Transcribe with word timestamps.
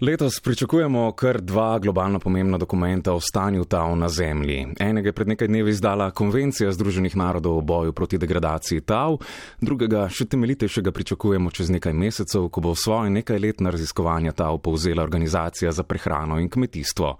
Letos 0.00 0.40
pričakujemo 0.40 1.12
kar 1.12 1.40
dva 1.40 1.78
globalno 1.78 2.18
pomembna 2.20 2.58
dokumenta 2.58 3.12
o 3.12 3.20
stanju 3.20 3.64
tav 3.64 3.96
na 3.96 4.08
Zemlji. 4.08 4.66
Enega 4.78 5.08
je 5.08 5.12
pred 5.12 5.28
nekaj 5.28 5.48
dnevi 5.48 5.70
izdala 5.70 6.10
Konvencija 6.10 6.72
Združenih 6.72 7.16
narodov 7.16 7.58
o 7.58 7.60
boju 7.60 7.92
proti 7.92 8.18
degradaciji 8.18 8.80
tav, 8.80 9.16
drugega, 9.60 10.02
še 10.12 10.26
temeljitejšega, 10.28 10.92
pričakujemo 10.92 11.50
čez 11.50 11.70
nekaj 11.72 11.96
mesecev, 11.96 12.50
ko 12.52 12.60
bo 12.60 12.74
svoje 12.74 13.10
nekajletna 13.10 13.72
raziskovanja 13.72 14.34
tav 14.36 14.58
povzela 14.58 15.02
Organizacija 15.02 15.72
za 15.72 15.82
prehrano 15.82 16.36
in 16.44 16.50
kmetijstvo. 16.52 17.16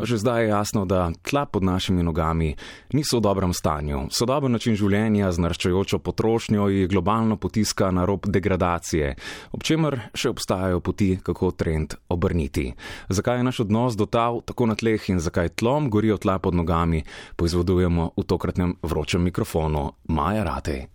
Že 0.00 0.16
zdaj 0.16 0.42
je 0.42 0.48
jasno, 0.48 0.86
da 0.88 1.10
tla 1.28 1.44
pod 1.44 1.62
našimi 1.62 2.02
nogami 2.02 2.54
niso 2.92 3.18
v 3.18 3.26
dobrem 3.28 3.52
stanju. 3.52 4.06
Sodoben 4.10 4.56
način 4.56 4.80
življenja 4.80 5.28
z 5.32 5.44
naraščajočo 5.44 5.98
potrošnjo 6.00 6.72
jih 6.72 6.88
globalno 6.88 7.36
potiska 7.36 7.90
na 7.90 8.08
rob 8.08 8.24
degradacije, 8.26 9.12
ob 9.52 9.62
čemer 9.62 10.00
še 10.16 10.32
obstajajo 10.32 10.80
poti, 10.80 11.18
kako 11.22 11.52
trend 11.52 12.00
obrniti. 12.14 12.72
Zakaj 13.08 13.38
je 13.38 13.44
naš 13.44 13.60
odnos 13.66 13.96
do 13.96 14.06
tal 14.06 14.40
tako 14.40 14.66
na 14.66 14.74
tleh 14.74 15.10
in 15.10 15.20
zakaj 15.20 15.48
tlom 15.58 15.90
gorijo 15.90 16.16
tla 16.16 16.38
pod 16.38 16.54
nogami, 16.54 17.02
poizvedujemo 17.36 18.10
v 18.16 18.24
tokratnem 18.24 18.76
vročem 18.82 19.22
mikrofonu 19.22 19.90
Maja 20.08 20.44
Ratej. 20.44 20.86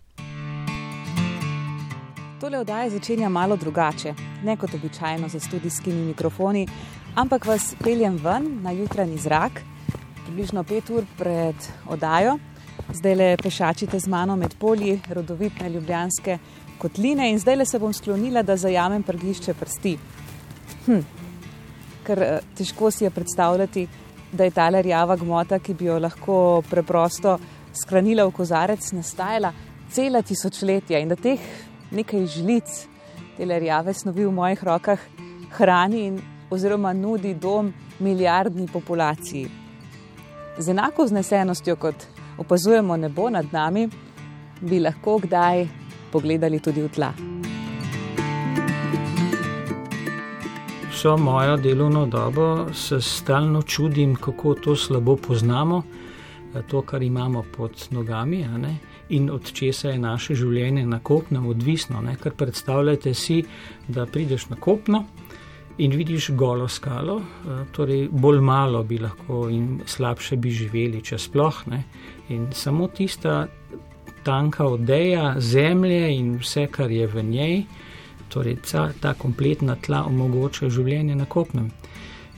Tole 2.40 2.58
oddaje 2.58 2.90
začenja 2.90 3.28
malo 3.28 3.56
drugače, 3.56 4.14
ne 4.44 4.56
kot 4.56 4.74
običajno 4.74 5.28
za 5.28 5.40
studijskimi 5.40 6.06
mikrofoni, 6.06 6.66
ampak 7.14 7.44
vas 7.44 7.74
peljem 7.84 8.16
ven 8.16 8.62
na 8.62 8.72
jutranji 8.72 9.18
zrak, 9.18 9.60
približno 10.24 10.64
pet 10.64 10.90
ur 10.90 11.04
pred 11.18 11.68
oddajo. 11.86 12.38
Zdaj 12.94 13.14
le 13.14 13.36
pešačite 13.36 14.00
z 14.00 14.08
mano 14.08 14.36
med 14.36 14.54
polji 14.58 15.00
rodovitne 15.08 15.68
ljubljanske 15.70 16.38
kotline 16.78 17.28
in 17.30 17.38
zdaj 17.38 17.56
le 17.56 17.66
se 17.66 17.78
bom 17.78 17.92
sklonila, 17.92 18.42
da 18.42 18.56
zajamem 18.56 19.02
prgišče 19.02 19.54
prsti. 19.54 19.98
Hm. 20.90 21.02
Ker 22.02 22.22
eh, 22.22 22.38
težko 22.58 22.90
si 22.90 23.04
je 23.04 23.10
predstavljati, 23.14 23.86
da 24.32 24.44
je 24.44 24.50
ta 24.50 24.68
rjava 24.68 25.16
gmota, 25.16 25.58
ki 25.58 25.74
bi 25.74 25.86
jo 25.86 25.98
lahko 25.98 26.62
preprosto 26.70 27.38
skranila 27.74 28.26
v 28.26 28.34
kozarec, 28.34 28.90
nastajala 28.92 29.52
cela 29.90 30.22
tisočletja 30.22 30.98
in 30.98 31.10
da 31.10 31.16
teh 31.16 31.40
nekaj 31.94 32.26
žlic, 32.26 32.74
te 33.36 33.46
rjave 33.46 33.94
snovi 33.94 34.26
v 34.26 34.34
mojih 34.34 34.64
rokah, 34.64 35.00
hrani 35.58 36.04
in 36.08 36.20
oziroma 36.50 36.92
nudi 36.92 37.34
dom 37.34 37.72
milijardni 37.98 38.66
populaciji. 38.72 39.48
Z 40.58 40.68
enako 40.68 41.06
vznesenostjo, 41.06 41.76
kot 41.76 42.06
opazujemo 42.38 42.96
nebo 42.96 43.30
nad 43.30 43.46
nami, 43.52 43.88
bi 44.60 44.80
lahko 44.80 45.18
kdaj 45.22 45.66
pogledali 46.12 46.60
tudi 46.60 46.82
v 46.82 46.88
tla. 46.90 47.29
Vso 51.00 51.16
mojo 51.16 51.56
delovno 51.56 52.06
dobo 52.06 52.74
se 52.74 53.00
stalno 53.00 53.62
čudim, 53.62 54.16
kako 54.16 54.54
to 54.54 54.76
slabo 54.76 55.16
poznamo, 55.16 55.82
to, 56.68 56.82
kar 56.82 57.02
imamo 57.02 57.44
pod 57.56 57.88
nogami 57.90 58.46
in 59.08 59.30
od 59.30 59.52
česa 59.52 59.88
je 59.88 59.98
naše 59.98 60.34
življenje 60.34 60.86
na 60.86 60.98
kopnem 60.98 61.46
odvisno. 61.46 62.02
Ne? 62.02 62.16
Ker 62.22 62.34
predstavljajte 62.36 63.14
si, 63.14 63.44
da 63.88 64.06
prideš 64.06 64.48
na 64.48 64.56
kopno 64.56 65.04
in 65.78 65.96
vidiš 65.96 66.30
golo 66.30 66.68
skalo, 66.68 67.22
torej 67.72 68.08
bolj 68.12 68.40
malo 68.40 68.82
bi 68.82 68.98
lahko 68.98 69.48
in 69.48 69.80
slabše 69.86 70.36
bi 70.36 70.50
živeli, 70.50 71.00
če 71.02 71.18
sploh 71.18 71.62
ne. 71.66 71.84
In 72.28 72.50
samo 72.52 72.88
tista 72.88 73.46
tanka 74.22 74.66
odeja 74.66 75.34
zemlje 75.38 76.16
in 76.18 76.36
vse, 76.42 76.66
kar 76.66 76.90
je 76.90 77.06
v 77.06 77.24
njej 77.24 77.62
torej 78.30 78.56
ta, 78.70 78.88
ta 79.00 79.14
kompletna 79.14 79.76
tla 79.76 80.04
omogoča 80.06 80.70
življenje 80.70 81.16
na 81.18 81.26
kopnem. 81.26 81.70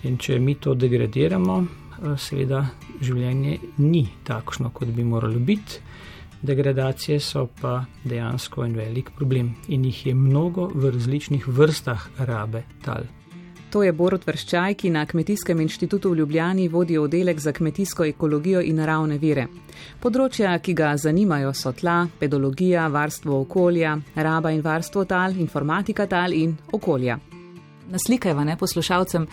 In 0.09 0.19
če 0.19 0.39
mi 0.39 0.55
to 0.55 0.75
degradiramo, 0.75 1.59
eh, 1.62 2.17
seveda 2.19 2.65
življenje 3.01 3.59
ni 3.79 4.07
takšno, 4.25 4.73
kot 4.75 4.89
bi 4.89 5.05
moralo 5.05 5.39
biti. 5.39 5.81
Degradacije 6.43 7.21
so 7.21 7.47
pa 7.61 7.84
dejansko 8.05 8.65
en 8.65 8.75
velik 8.75 9.12
problem 9.15 9.55
in 9.69 9.84
jih 9.84 10.06
je 10.06 10.15
mnogo 10.15 10.66
v 10.75 10.91
različnih 10.91 11.47
vrstah 11.47 12.09
rabe 12.19 12.65
tal. 12.83 13.06
To 13.72 13.81
je 13.83 13.93
Borod 13.93 14.27
Vrščaj, 14.28 14.75
ki 14.77 14.91
na 14.93 15.06
Kmetijskem 15.09 15.60
inštitutu 15.65 16.10
v 16.10 16.16
Ljubljani 16.19 16.66
vodi 16.69 16.99
oddelek 16.99 17.38
za 17.41 17.55
kmetijsko 17.56 18.05
ekologijo 18.05 18.60
in 18.60 18.77
naravne 18.77 19.16
vire. 19.16 19.47
Področja, 20.03 20.59
ki 20.60 20.75
ga 20.77 20.91
zanimajo, 21.00 21.55
so 21.56 21.72
tla, 21.72 22.03
pedologija, 22.21 22.84
varstvo 22.93 23.38
okolja, 23.47 23.94
raba 24.15 24.53
in 24.53 24.60
varstvo 24.60 25.06
tal, 25.09 25.38
informatika 25.41 26.05
tal 26.06 26.37
in 26.37 26.53
okolja. 26.72 27.16
Naslikajva 27.97 28.44
ne 28.44 28.59
poslušalcem, 28.60 29.27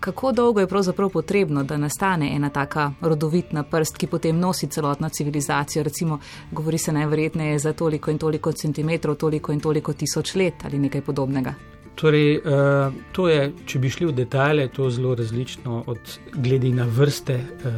kako 0.00 0.32
dolgo 0.32 0.62
je 0.62 0.70
pravzaprav 0.70 1.10
potrebno, 1.10 1.66
da 1.66 1.74
nastane 1.76 2.30
ena 2.36 2.54
taka 2.54 2.92
rodovitna 3.00 3.66
prst, 3.66 3.98
ki 3.98 4.06
potem 4.06 4.38
nosi 4.38 4.70
celotno 4.70 5.08
civilizacijo. 5.08 5.82
Recimo, 5.82 6.22
govori 6.52 6.78
se 6.78 6.94
najverjetneje 6.94 7.58
za 7.58 7.72
toliko 7.72 8.14
in 8.14 8.18
toliko 8.18 8.52
centimetrov, 8.52 9.18
toliko 9.18 9.52
in 9.52 9.60
toliko 9.60 9.92
tisoč 9.92 10.34
let 10.34 10.64
ali 10.64 10.78
nekaj 10.78 11.02
podobnega. 11.02 11.54
Torej, 11.94 12.40
uh, 12.42 12.94
to 13.14 13.28
je, 13.30 13.52
če 13.70 13.78
bi 13.78 13.90
šli 13.90 14.08
v 14.08 14.14
detalje, 14.18 14.66
to 14.74 14.88
je 14.88 14.96
zelo 14.96 15.12
različno 15.14 15.84
od 15.86 16.16
glede 16.34 16.72
na 16.74 16.88
vrste, 16.90 17.36
uh, 17.38 17.76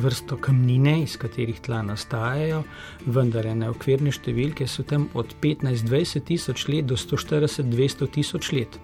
vrsto 0.00 0.38
kamnine, 0.40 1.02
iz 1.02 1.18
katerih 1.20 1.60
tla 1.60 1.82
nastajajo, 1.84 2.62
vendar 3.04 3.50
ene 3.52 3.68
okvirne 3.68 4.14
številke 4.16 4.64
so 4.64 4.84
tam 4.88 5.10
od 5.12 5.34
15-20 5.42 6.24
tisoč 6.30 6.66
let 6.72 6.88
do 6.88 6.96
140-200 6.96 8.10
tisoč 8.16 8.52
let. 8.56 8.80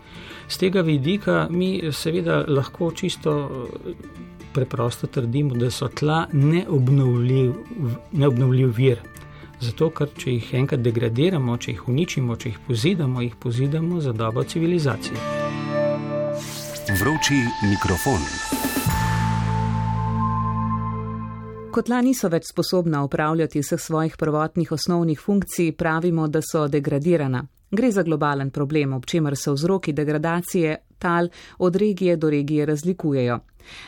Z 0.48 0.60
tega 0.66 0.84
vidika 0.84 1.46
mi 1.50 1.80
seveda 1.92 2.42
lahko 2.48 2.92
čisto 2.92 3.32
preprosto 4.56 5.06
trdimo, 5.06 5.56
da 5.56 5.70
so 5.70 5.88
tla 5.88 6.26
neobnovljiv, 6.32 7.52
neobnovljiv 8.12 8.76
vir. 8.76 9.00
Zato, 9.60 9.88
ker 9.88 10.10
če 10.12 10.34
jih 10.34 10.48
enkrat 10.60 10.82
degradiramo, 10.84 11.56
če 11.56 11.72
jih 11.72 11.86
uničimo, 11.88 12.36
če 12.36 12.52
jih 12.52 12.58
pozidamo, 12.66 13.22
jih 13.24 13.36
pozidamo 13.40 14.00
za 14.04 14.12
dobo 14.12 14.44
civilizacije. 14.44 15.16
Vroči 17.00 17.40
mikrofon. 17.64 18.75
Kotla 21.76 21.98
niso 22.00 22.30
več 22.32 22.46
sposobna 22.48 23.02
upravljati 23.04 23.60
vseh 23.60 23.80
svojih 23.80 24.14
prvotnih 24.16 24.70
osnovnih 24.72 25.18
funkcij, 25.20 25.74
pravimo, 25.76 26.24
da 26.28 26.40
so 26.40 26.62
degradirana. 26.72 27.42
Gre 27.70 27.90
za 27.92 28.02
globalen 28.02 28.50
problem, 28.50 28.94
ob 28.96 29.04
čemer 29.04 29.34
se 29.36 29.52
vzroki 29.52 29.92
degradacije 29.92 30.76
tal 30.98 31.28
od 31.58 31.76
regije 31.76 32.14
do 32.16 32.30
regije 32.30 32.66
razlikujejo. 32.66 33.36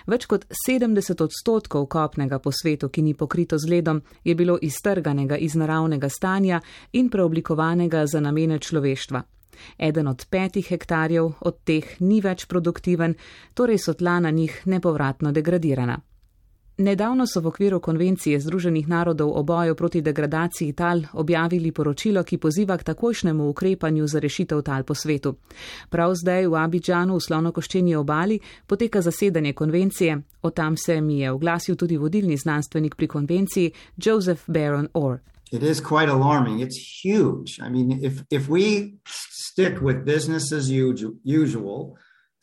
Več 0.06 0.26
kot 0.28 0.44
70 0.68 1.22
odstotkov 1.24 1.86
kopnega 1.86 2.38
po 2.38 2.52
svetu, 2.52 2.90
ki 2.92 3.06
ni 3.06 3.14
pokrito 3.14 3.56
z 3.58 3.70
ledom, 3.72 4.02
je 4.24 4.34
bilo 4.34 4.58
iztrganega 4.60 5.36
iz 5.36 5.56
naravnega 5.56 6.12
stanja 6.12 6.60
in 6.92 7.08
preoblikovanega 7.08 8.04
za 8.06 8.20
namene 8.20 8.58
človeštva. 8.58 9.22
Eden 9.78 10.12
od 10.12 10.26
petih 10.28 10.68
hektarjev 10.68 11.32
od 11.40 11.64
teh 11.64 11.96
ni 12.00 12.20
več 12.20 12.44
produktiven, 12.52 13.16
torej 13.54 13.80
so 13.80 13.96
tla 13.96 14.20
na 14.20 14.30
njih 14.30 14.60
nepovratno 14.66 15.32
degradirana. 15.32 15.98
Nedavno 16.78 17.26
so 17.26 17.40
v 17.40 17.46
okviru 17.46 17.80
konvencije 17.80 18.40
Združenih 18.40 18.88
narodov 18.88 19.32
o 19.34 19.42
boju 19.42 19.74
proti 19.74 20.00
degradaciji 20.00 20.72
tal 20.72 21.02
objavili 21.12 21.72
poročilo, 21.72 22.22
ki 22.22 22.38
poziva 22.38 22.76
k 22.78 22.84
takojšnjemu 22.84 23.48
ukrepanju 23.48 24.06
za 24.06 24.18
rešitev 24.18 24.62
tal 24.62 24.84
po 24.84 24.94
svetu. 24.94 25.34
Prav 25.90 26.14
zdaj 26.14 26.46
v 26.46 26.54
Abidžanu 26.54 27.16
v 27.16 27.20
slonokoščeni 27.20 27.96
obali 27.96 28.38
poteka 28.66 29.02
zasedanje 29.02 29.52
konvencije, 29.52 30.22
o 30.42 30.50
tam 30.50 30.76
se 30.76 31.00
mi 31.00 31.18
je 31.18 31.32
oglasil 31.32 31.76
tudi 31.76 31.96
vodilni 31.96 32.36
znanstvenik 32.36 32.94
pri 32.94 33.06
konvenciji 33.06 33.72
Joseph 33.96 34.42
Baron 34.46 34.88
Orr. 34.94 35.18
It 35.50 35.62
is 35.62 35.80
quite 35.80 36.12
alarming. 36.12 36.60
It's 36.60 36.78
huge. 37.02 37.58
I 37.58 37.70
mean, 37.70 38.04
if, 38.04 38.22
if 38.30 38.48
we 38.48 38.94
stick 39.06 39.80
with 39.82 40.04
business 40.04 40.52
as 40.52 40.70
usual 41.24 41.96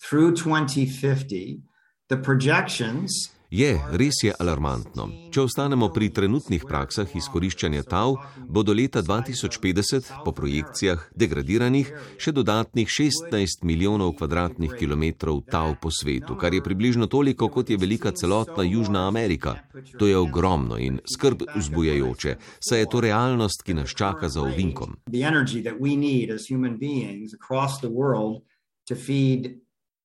through 0.10 0.36
2050, 0.36 1.62
the 2.10 2.18
projections 2.18 3.32
Je, 3.56 3.80
res 3.96 4.18
je 4.20 4.34
alarmantno. 4.36 5.06
Če 5.32 5.46
ostanemo 5.46 5.88
pri 5.96 6.10
trenutnih 6.12 6.66
praksah 6.68 7.08
izkoriščanja 7.16 7.86
tav, 7.88 8.18
bo 8.52 8.64
do 8.68 8.74
leta 8.76 9.00
2050 9.00 10.10
po 10.26 10.34
projekcijah 10.36 11.06
degradiranih 11.16 11.88
še 12.20 12.34
dodatnih 12.36 12.90
16 12.92 13.64
milijonov 13.64 14.18
kvadratnih 14.20 14.74
kilometrov 14.76 15.40
tav 15.48 15.78
po 15.80 15.88
svetu, 15.88 16.36
kar 16.36 16.52
je 16.52 16.60
približno 16.66 17.08
toliko, 17.08 17.48
kot 17.48 17.72
je 17.72 17.78
velika 17.80 18.12
celotna 18.12 18.66
Južna 18.68 19.06
Amerika. 19.08 19.56
To 20.02 20.10
je 20.10 20.18
ogromno 20.20 20.76
in 20.76 21.00
skrb 21.08 21.46
vzbujajoče, 21.56 22.36
saj 22.60 22.84
je 22.84 22.90
to 22.92 23.04
realnost, 23.08 23.64
ki 23.64 23.78
nas 23.80 23.96
čaka 23.96 24.28
za 24.28 24.44
ovinkom. 24.44 24.98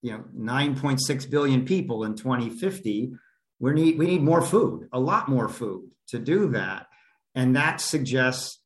You 0.03 0.15
know, 0.15 0.23
9.6 0.41 1.29
billion 1.29 1.67
people 1.67 2.07
in 2.07 2.15
2050 2.15 3.19
we 3.61 3.73
need 3.73 3.99
we 3.99 4.07
need 4.07 4.23
more 4.23 4.43
food, 4.43 4.89
a 4.93 4.99
lot 4.99 5.29
more 5.29 5.49
food 5.49 5.83
to 6.09 6.19
do 6.19 6.49
that. 6.49 6.87
And 7.35 7.55
that 7.57 7.81
suggests 7.81 8.61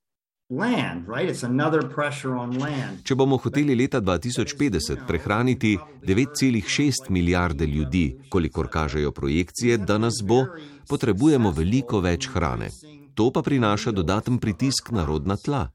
land, 0.51 1.09
right? 1.09 1.29
It's 1.29 1.43
another 1.43 1.83
pressure 1.89 2.35
on 2.37 2.59
land. 2.59 3.03
Če 3.05 3.15
bomo 3.15 3.37
hoteli 3.37 3.75
leta 3.77 4.01
2050 4.01 5.07
prehraniti 5.09 5.77
9,6 6.03 7.11
milijarde 7.11 7.67
ljudi, 7.67 8.17
kolikor 8.31 8.69
kažejo 8.69 9.13
projekcije, 9.13 9.79
da 9.79 9.99
nas 9.99 10.23
bo, 10.23 10.45
potrebujemo 10.89 11.51
veliko 11.51 12.01
več 12.01 12.29
hrane. 12.29 12.71
To 13.15 13.31
pa 13.31 13.43
prinaša 13.43 13.93
dodaten 13.93 14.39
pritisk 14.39 14.91
na 14.91 15.05
rodna 15.05 15.37
tla. 15.37 15.69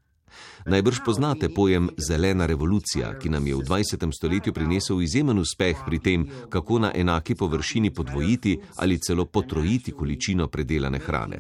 Najbrž 0.65 0.99
poznate 1.05 1.49
pojem 1.49 1.89
zelena 1.97 2.45
revolucija, 2.45 3.13
ki 3.19 3.29
nam 3.29 3.47
je 3.47 3.55
v 3.55 3.59
20. 3.59 4.11
stoletju 4.15 4.53
prinesel 4.53 5.01
izjemen 5.01 5.39
uspeh 5.39 5.77
pri 5.85 5.99
tem, 5.99 6.27
kako 6.49 6.79
na 6.79 6.91
enaki 6.95 7.35
površini 7.35 7.93
podvojiti 7.93 8.59
ali 8.75 8.99
celo 8.99 9.25
potrojiti 9.25 9.91
količino 9.91 10.47
predelane 10.47 10.99
hrane. 10.99 11.39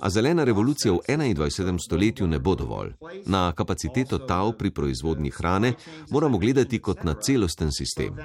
A 0.00 0.10
zelena 0.10 0.44
revolucija 0.44 0.92
v 0.92 0.98
21. 1.08 1.78
stoletju 1.78 2.26
ne 2.26 2.38
bo 2.38 2.54
dovolj. 2.54 2.92
Na 3.26 3.52
kapaciteto 3.52 4.18
tav 4.18 4.52
pri 4.52 4.70
proizvodnji 4.70 5.30
hrane 5.30 5.72
moramo 6.10 6.38
gledati 6.38 6.78
kot 6.78 7.04
na 7.04 7.14
celosten 7.14 7.72
sistem. 7.72 8.16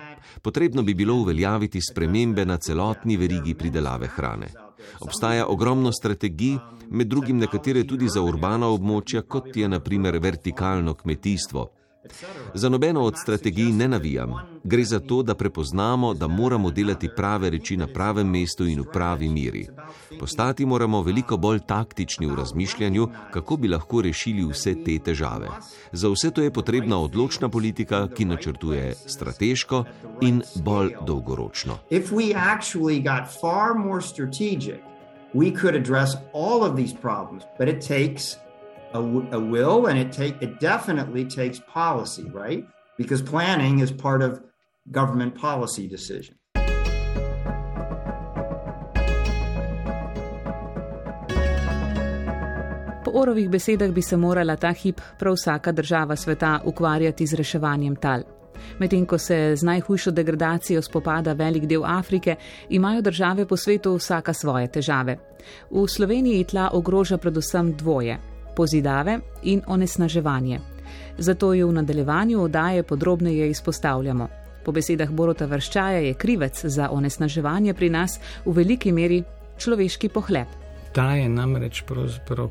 Potrebno 0.41 0.83
bi 0.83 0.93
bilo 0.93 1.15
uveljaviti 1.15 1.81
spremembe 1.81 2.45
na 2.45 2.57
celotni 2.57 3.17
verigi 3.17 3.53
pridelave 3.53 4.07
hrane. 4.07 4.47
Obstaja 4.99 5.47
ogromno 5.47 5.91
strategij, 5.91 6.57
med 6.89 7.07
drugim 7.07 7.37
nekatere 7.37 7.83
tudi 7.83 8.09
za 8.09 8.21
urbana 8.21 8.67
območja, 8.67 9.21
kot 9.21 9.55
je 9.55 9.67
naprimer 9.67 10.19
vertikalno 10.19 10.93
kmetijstvo. 10.93 11.69
Za 12.53 12.69
nobeno 12.69 13.01
od 13.01 13.17
strategij 13.17 13.71
ne 13.71 13.87
navijam. 13.87 14.33
Gre 14.63 14.83
za 14.83 14.99
to, 14.99 15.23
da 15.23 15.35
prepoznamo, 15.35 16.13
da 16.13 16.27
moramo 16.27 16.71
delati 16.71 17.09
prave 17.15 17.49
reči 17.49 17.77
na 17.77 17.87
pravem 17.87 18.27
mestu 18.27 18.65
in 18.65 18.81
v 18.81 18.85
pravi 18.93 19.29
miri. 19.29 19.67
Postati 20.19 20.65
moramo 20.65 21.01
veliko 21.01 21.37
bolj 21.37 21.59
taktični 21.67 22.27
v 22.27 22.35
razmišljanju, 22.35 23.07
kako 23.31 23.57
bi 23.57 23.67
lahko 23.67 24.01
rešili 24.01 24.45
vse 24.51 24.75
te 24.83 24.99
težave. 24.99 25.49
Za 25.91 26.09
vse 26.09 26.31
to 26.31 26.41
je 26.41 26.51
potrebna 26.51 26.97
odločna 26.97 27.49
politika, 27.49 28.07
ki 28.07 28.25
načrtuje 28.25 28.95
strateško 29.05 29.83
in 30.21 30.41
bolj 30.55 30.91
dolgoročno. 31.05 31.77
We 35.35 35.49
could 35.61 35.75
address 35.75 36.15
all 36.33 36.63
of 36.63 36.75
these 36.75 36.93
problems, 36.93 37.43
but 37.57 37.67
it 37.67 37.81
takes 37.81 38.37
a, 38.93 38.99
a 39.31 39.39
will 39.39 39.87
and 39.87 39.97
it 39.99 40.11
take 40.11 40.35
it 40.41 40.59
definitely 40.59 41.25
takes 41.25 41.59
policy, 41.73 42.23
right? 42.33 42.65
Because 42.97 43.21
planning 43.21 43.79
is 43.79 43.91
part 43.91 44.21
of 44.21 44.41
government 44.91 45.35
policy 45.35 45.87
decision. 45.87 46.35
Po 53.05 53.11
orovih 53.13 53.49
besedah 53.49 53.91
bi 53.91 54.01
se 54.01 54.17
morala 54.17 54.55
ta 54.55 54.71
hip 54.71 55.01
prav 55.19 55.33
vsaka 55.33 55.71
država 55.71 56.15
sveta 56.15 56.59
ukvarjati 56.65 57.27
z 57.27 57.33
reševanjem 57.33 57.95
tal. 57.95 58.23
Medtem 58.79 59.05
ko 59.05 59.17
se 59.17 59.55
z 59.55 59.63
najhujšo 59.63 60.11
degradacijo 60.11 60.81
spopada 60.81 61.33
velik 61.33 61.65
del 61.65 61.85
Afrike, 61.85 62.35
imajo 62.69 63.01
države 63.01 63.45
po 63.47 63.57
svetu 63.57 63.95
vsaka 63.95 64.33
svoje 64.33 64.67
težave. 64.67 65.17
V 65.71 65.87
Sloveniji 65.87 66.43
tla 66.43 66.69
ogroža 66.73 67.17
predvsem 67.17 67.73
dvoje: 67.77 68.32
pozidave 68.55 69.19
in 69.43 69.61
onesnaževanje. 69.67 70.59
Zato 71.17 71.53
jo 71.53 71.67
v 71.67 71.73
nadaljevanju 71.73 72.41
oddaje 72.43 72.83
podrobneje 72.83 73.49
izpostavljamo. 73.49 74.27
Po 74.65 74.71
besedah 74.71 75.11
Borota 75.11 75.45
Vrščaja 75.45 75.99
je 75.99 76.13
krivec 76.13 76.65
za 76.65 76.89
onesnaževanje 76.91 77.73
pri 77.73 77.89
nas 77.89 78.19
v 78.45 78.51
veliki 78.51 78.91
meri 78.91 79.23
človeški 79.57 80.09
pohlep. 80.09 80.62
Ta 80.93 81.15
je 81.15 81.29
namreč 81.29 81.83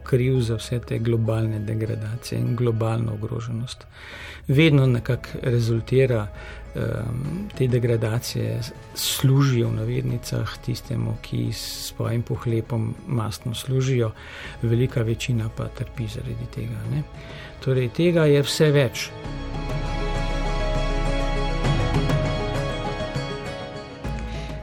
kriv 0.04 0.40
za 0.40 0.56
vse 0.58 0.80
te 0.80 0.98
globalne 0.98 1.58
degradacije 1.58 2.40
in 2.40 2.56
globalno 2.56 3.14
ogroženost. 3.14 3.86
Vedno 4.48 4.86
nekako 4.86 5.28
rezultira 5.42 6.26
um, 6.74 7.48
te 7.58 7.68
degradacije, 7.68 8.60
služijo 8.94 9.68
v 9.68 9.76
navednicah 9.76 10.56
tistemu, 10.64 11.16
ki 11.22 11.52
s 11.52 11.92
svojim 11.92 12.22
pohlepom 12.22 12.94
mastno 13.06 13.54
služijo, 13.54 14.10
velika 14.62 15.02
večina 15.02 15.48
pa 15.56 15.68
trpi 15.68 16.06
zaradi 16.06 16.50
tega. 16.54 16.82
Ne? 16.90 17.02
Torej, 17.64 17.88
tega 17.88 18.26
je 18.26 18.42
vse 18.42 18.70
več. 18.70 19.10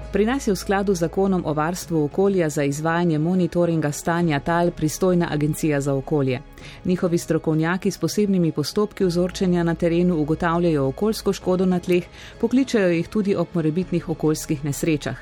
Pri 0.10 0.26
nas 0.26 0.48
je 0.48 0.54
v 0.54 0.58
skladu 0.58 0.94
z 0.98 1.06
zakonom 1.06 1.44
o 1.46 1.54
varstvu 1.54 2.04
okolja 2.04 2.50
za 2.50 2.64
izvajanje 2.64 3.20
monitoringa 3.20 3.92
stanja 3.92 4.40
tal 4.40 4.72
pristojna 4.72 5.28
agencija 5.32 5.82
za 5.82 5.94
okolje. 5.94 6.42
Njihovi 6.86 7.18
strokovnjaki 7.18 7.92
s 7.92 7.98
posebnimi 7.98 8.52
postopki 8.52 9.06
vzorčenja 9.06 9.64
na 9.64 9.76
terenu 9.76 10.18
ugotavljajo 10.18 10.88
okoljsko 10.88 11.34
škodo 11.34 11.66
na 11.66 11.80
tleh, 11.80 12.04
pokličajo 12.42 12.90
jih 12.90 13.08
tudi 13.08 13.36
ob 13.36 13.48
morebitnih 13.54 14.10
okoljskih 14.10 14.66
nesrečah. 14.66 15.18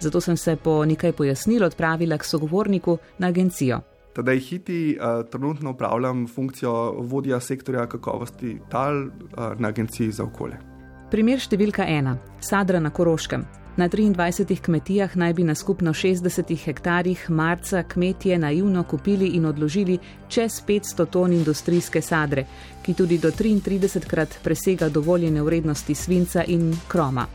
Zato 0.00 0.20
sem 0.20 0.36
se 0.36 0.56
po 0.56 0.84
nekaj 0.84 1.12
pojasnil 1.12 1.64
odpravila 1.64 2.18
k 2.18 2.24
sogovorniku 2.24 2.98
na 3.18 3.26
agencijo. 3.26 3.80
Tadej 4.12 4.38
Hiti 4.38 4.98
uh, 4.98 5.30
trenutno 5.30 5.70
upravljam 5.70 6.26
funkcijo 6.26 6.92
vodja 6.98 7.40
sektorja 7.40 7.86
kakovosti 7.86 8.58
tal 8.70 9.06
uh, 9.06 9.10
na 9.58 9.68
agenciji 9.68 10.10
za 10.10 10.24
okolje. 10.24 10.58
Primer 11.10 11.38
številka 11.38 11.86
ena: 11.86 12.18
Sadra 12.40 12.80
na 12.80 12.90
Koroškem. 12.90 13.63
Na 13.76 13.88
23 13.88 14.60
kmetijah 14.60 15.16
naj 15.16 15.32
bi 15.32 15.44
na 15.44 15.54
skupno 15.54 15.92
60 15.92 16.64
hektarjih 16.64 17.30
marca 17.30 17.82
kmetije 17.82 18.38
naivno 18.38 18.82
kupili 18.82 19.26
in 19.26 19.46
odložili 19.46 19.98
čez 20.28 20.62
500 20.66 21.06
ton 21.10 21.32
industrijske 21.32 22.02
sadre, 22.02 22.46
ki 22.82 22.94
tudi 22.94 23.18
do 23.18 23.30
33 23.30 24.06
krat 24.06 24.38
presega 24.42 24.88
dovoljene 24.88 25.42
vrednosti 25.42 25.94
svinca 25.94 26.44
in 26.44 26.76
kroma. 26.88 27.26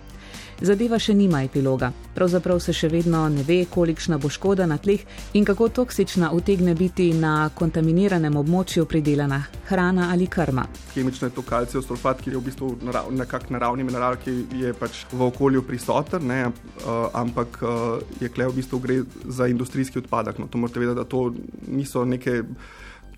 Zadeva 0.59 0.97
še 0.99 1.13
nima 1.15 1.39
epiloga. 1.45 1.93
Pravzaprav 2.15 2.57
se 2.59 2.73
še 2.75 2.89
vedno 2.91 3.21
ne 3.31 3.45
ve, 3.47 3.61
kolikšna 3.71 4.17
bo 4.19 4.27
škoda 4.27 4.65
na 4.67 4.75
tleh 4.75 5.05
in 5.39 5.45
kako 5.47 5.69
toksična 5.71 6.33
utegne 6.35 6.73
biti 6.75 7.13
na 7.15 7.47
kontaminiranem 7.55 8.35
območju 8.35 8.83
pridelana 8.89 9.39
hrana 9.69 10.09
ali 10.11 10.27
krma. 10.27 10.65
Kemično 10.91 11.29
je 11.29 11.35
to 11.37 11.45
kalcijev 11.47 11.85
sulfat, 11.87 12.19
ki 12.19 12.33
je 12.33 12.41
v 12.41 12.43
bistvu 12.49 12.73
narav, 12.83 13.07
nekak 13.15 13.47
naravni 13.55 13.87
mineral, 13.87 14.19
ki 14.19 14.35
je 14.59 14.73
pač 14.75 15.05
v 15.13 15.29
okolju 15.29 15.63
prisoten, 15.63 16.27
ne, 16.27 16.41
uh, 16.51 17.07
ampak 17.15 17.61
uh, 17.63 17.71
je 18.19 18.27
klej 18.27 18.51
v 18.51 18.59
bistvu 18.59 18.81
gre 18.83 18.99
za 19.31 19.47
industrijski 19.47 20.03
odpadek. 20.03 20.43
No, 20.43 20.51
to 20.51 20.59
morate 20.59 20.83
vedeti, 20.83 20.99
da 20.99 21.07
to 21.07 21.29
niso 21.71 22.03
neke 22.03 22.41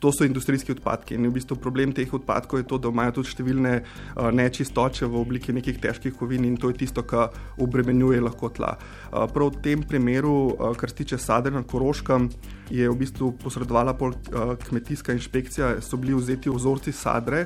to 0.02 0.12
so 0.12 0.26
industrijski 0.26 0.74
odpadki. 0.74 1.16
In 1.16 1.28
v 1.30 1.36
bistvu 1.38 1.60
problem 1.62 1.94
teh 1.94 2.10
odpadkov 2.14 2.60
je 2.60 2.68
to, 2.68 2.80
da 2.82 2.90
imajo 2.90 3.20
tudi 3.20 3.36
številne 3.36 3.74
uh, 3.82 4.30
nečistoče 4.34 5.06
v 5.06 5.20
obliki 5.22 5.54
nekih 5.54 5.78
težkih 5.84 6.16
kovin 6.18 6.48
in 6.48 6.58
to 6.58 6.72
je 6.74 6.80
tisto, 6.82 7.06
kar 7.06 7.30
obremenjuje 7.62 8.24
lahko 8.26 8.50
tla. 8.50 8.74
Uh, 9.12 9.28
prav 9.30 9.54
v 9.54 9.62
tem 9.68 9.86
primeru, 9.86 10.34
uh, 10.56 10.74
kar 10.78 10.90
se 10.90 11.04
tiče 11.04 11.22
sadra 11.22 11.54
na 11.54 11.62
Koroškem, 11.62 12.32
je 12.74 12.90
v 12.90 12.98
bistvu 12.98 13.36
posredovala 13.44 13.94
pol, 14.00 14.18
uh, 14.34 14.56
kmetijska 14.58 15.14
inšpekcija, 15.14 15.76
so 15.86 16.02
bili 16.02 16.18
vzeti 16.18 16.50
vzorci 16.50 16.96
sadre. 16.96 17.46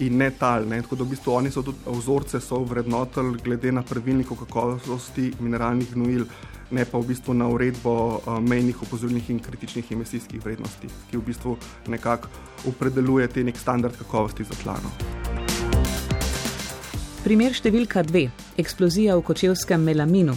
In 0.00 0.16
ne 0.16 0.30
tal, 0.30 0.64
ne? 0.68 0.80
tako 0.82 0.96
da 0.96 1.04
v 1.04 1.12
bistvu 1.12 1.34
oni 1.34 1.50
so 1.50 1.62
tudi 1.62 1.78
vzorce 1.86 2.38
vrednotili 2.68 3.38
glede 3.44 3.72
na 3.72 3.82
pravilnik 3.82 4.32
o 4.32 4.34
kakovosti 4.34 5.32
mineralnih 5.40 5.94
gnojil 5.94 6.24
ne 6.72 6.84
pa 6.84 6.98
v 6.98 7.06
bistvu 7.12 7.34
na 7.36 7.48
uredbo 7.48 7.92
uh, 8.24 8.40
mejnih 8.40 8.82
opozorilnih 8.82 9.30
in 9.30 9.40
kritičnih 9.40 9.92
emisijskih 9.92 10.40
vrednosti, 10.44 10.88
ki 11.10 11.16
v 11.16 11.24
bistvu 11.26 11.56
nekako 11.92 12.28
opredeljuje 12.68 13.28
te 13.28 13.44
nek 13.44 13.58
standard 13.58 13.96
kakovosti 13.96 14.44
za 14.48 14.56
tlano. 14.62 14.92
Primer 17.22 17.54
številka 17.54 18.02
dve: 18.02 18.30
eksplozija 18.58 19.14
v 19.20 19.26
kočevskem 19.28 19.84
melaminu. 19.84 20.34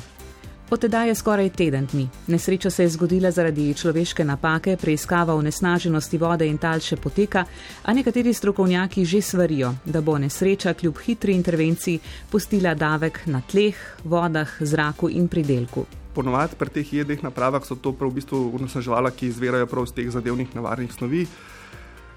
Od 0.69 0.79
tedaj 0.81 1.07
je 1.07 1.15
skoraj 1.15 1.49
teden 1.49 1.85
dni. 1.91 2.07
Nesreča 2.27 2.69
se 2.69 2.83
je 2.83 2.89
zgodila 2.89 3.31
zaradi 3.31 3.73
človeške 3.73 4.23
napake, 4.25 4.77
preiskava 4.81 5.35
onesnaženosti 5.35 6.17
vode 6.17 6.47
in 6.47 6.57
tal 6.57 6.81
še 6.81 6.97
poteka, 6.97 7.43
a 7.83 7.93
nekateri 7.93 8.33
strokovnjaki 8.33 9.05
že 9.05 9.21
svarijo, 9.21 9.75
da 9.85 10.01
bo 10.01 10.17
nesreča 10.17 10.73
kljub 10.73 10.97
hitri 11.05 11.35
intervenciji 11.35 11.99
pustila 12.31 12.73
davek 12.73 13.21
na 13.25 13.41
tleh, 13.41 13.77
vodah, 14.03 14.57
zraku 14.59 15.09
in 15.09 15.27
pridelku 15.27 15.85
ponovadi 16.15 16.55
pri 16.55 16.71
teh 16.71 16.93
jedeh 17.03 17.19
napravah 17.19 17.65
so 17.67 17.75
to 17.75 17.91
prav 17.91 18.09
v 18.09 18.23
bistvu 18.23 18.39
onesnaževala, 18.55 19.11
ki 19.11 19.27
izvirajo 19.27 19.67
prav 19.67 19.83
iz 19.83 19.91
teh 19.91 20.07
zadevnih 20.07 20.55
nevarnih 20.55 20.93
snovi, 20.95 21.25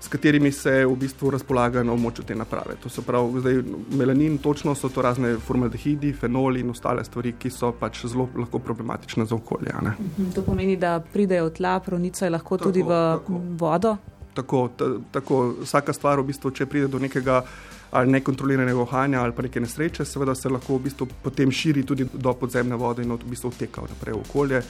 s 0.00 0.08
katerimi 0.08 0.52
se 0.52 0.86
v 0.86 0.96
bistvu 0.96 1.30
razpolaga 1.34 1.82
na 1.82 1.92
območju 1.92 2.24
te 2.24 2.34
naprave. 2.34 2.76
To 2.82 2.88
so 2.88 3.02
prav 3.02 3.32
zdaj 3.40 3.62
melanin, 3.98 4.38
točno 4.38 4.74
so 4.78 4.88
to 4.88 5.02
razne 5.02 5.34
formaldehidi, 5.46 6.12
fenoli 6.12 6.60
in 6.60 6.70
ostale 6.70 7.04
stvari, 7.04 7.34
ki 7.38 7.50
so 7.50 7.72
pač 7.80 8.04
zelo 8.06 8.28
lahko 8.38 8.58
problematične 8.58 9.26
za 9.26 9.34
okolje. 9.34 9.74
Mhm, 9.74 10.30
to 10.34 10.42
pomeni, 10.42 10.76
da 10.76 11.00
pridejo 11.12 11.50
tla, 11.50 11.80
pronica 11.80 12.24
je 12.24 12.30
lahko 12.30 12.58
tako, 12.58 12.70
tudi 12.70 12.82
v 12.82 12.88
tako. 12.88 13.40
vodo. 13.58 13.96
Tako, 14.34 14.68
tako, 15.10 15.40
vsaka 15.62 15.92
stvar, 15.92 16.20
v 16.20 16.30
bistvu, 16.30 16.50
če 16.50 16.66
pride 16.66 16.86
do 16.88 16.98
nekega 17.02 17.42
ali 17.90 18.12
nekontroliranega 18.12 18.80
ohanja 18.80 19.22
ali 19.22 19.32
pa 19.32 19.42
neke 19.42 19.60
nesreče, 19.60 20.04
seveda 20.04 20.34
se 20.34 20.48
lahko 20.48 20.76
v 20.76 20.82
bistvu 20.84 21.08
potem 21.22 21.50
širi 21.50 21.82
tudi 21.82 22.06
do 22.12 22.34
podzemne 22.34 22.76
vode 22.76 23.02
in 23.02 23.12
v 23.12 23.30
bistvu 23.30 23.50
vteka 23.50 23.86
naprej 23.88 24.14
v 24.14 24.20
okolje 24.28 24.62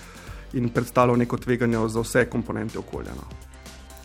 in 0.54 0.68
predstavlja 0.68 1.16
neko 1.16 1.36
tveganje 1.36 1.88
za 1.88 2.00
vse 2.00 2.24
komponente 2.30 2.78
okolja. 2.78 3.14
No. 3.16 3.57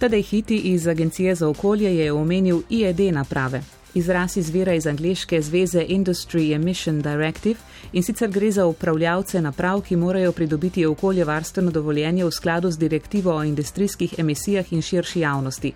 Tadej 0.03 0.21
Hiti 0.21 0.57
iz 0.57 0.87
Agencije 0.87 1.35
za 1.35 1.47
okolje 1.49 1.95
je 1.97 2.11
omenil 2.13 2.61
IED 2.69 2.99
naprave. 2.99 3.63
Izraz 3.93 4.37
izvira 4.37 4.73
iz 4.73 4.87
angliške 4.87 5.41
zveze 5.41 5.85
Industry 5.89 6.55
Emission 6.55 7.01
Directive 7.01 7.59
in 7.93 8.03
sicer 8.03 8.31
gre 8.31 8.51
za 8.51 8.65
upravljavce 8.65 9.41
naprav, 9.41 9.81
ki 9.81 9.95
morajo 9.95 10.31
pridobiti 10.31 10.85
okoljevarstveno 10.85 11.71
dovoljenje 11.71 12.25
v 12.25 12.31
skladu 12.31 12.71
z 12.71 12.77
direktivo 12.77 13.35
o 13.35 13.43
industrijskih 13.43 14.19
emisijah 14.19 14.73
in 14.73 14.81
širši 14.81 15.19
javnosti. 15.19 15.73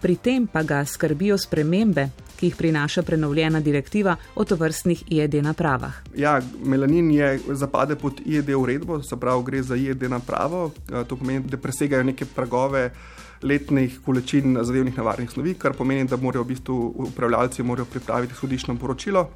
Pri 0.00 0.16
tem 0.16 0.46
pa 0.46 0.62
ga 0.62 0.84
skrbijo 0.84 1.38
spremembe, 1.38 2.08
ki 2.36 2.46
jih 2.46 2.56
prinaša 2.56 3.02
prenovljena 3.02 3.60
direktiva 3.60 4.16
o 4.34 4.44
tovrstnih 4.44 5.04
IED 5.12 5.34
napravah. 5.34 6.00
Ja, 6.16 6.40
melanin 6.64 7.10
je 7.10 7.40
zapade 7.52 7.96
pod 7.96 8.20
IED 8.26 8.48
uredbo, 8.48 9.02
se 9.02 9.16
pravi, 9.16 9.44
gre 9.44 9.62
za 9.62 9.76
IED 9.76 10.02
napravo. 10.02 10.70
To 11.08 11.16
pomeni, 11.16 11.44
da 11.44 11.56
presegajo 11.56 12.02
neke 12.02 12.24
pragove 12.24 12.90
letnih 13.42 14.00
količin 14.04 14.58
zadevnih 14.62 14.96
nevarnih 14.96 15.30
snovi, 15.30 15.54
kar 15.54 15.72
pomeni, 15.76 16.04
da 16.08 16.16
morajo 16.16 16.44
v 16.44 16.52
bistvu 16.52 16.78
upravljalci 17.06 17.62
morajo 17.62 17.86
pripraviti 17.92 18.34
sodiščno 18.34 18.76
poročilo. 18.76 19.28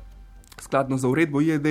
Skladno 0.61 0.99
za 0.99 1.09
uredbo 1.09 1.41
IED 1.41 1.67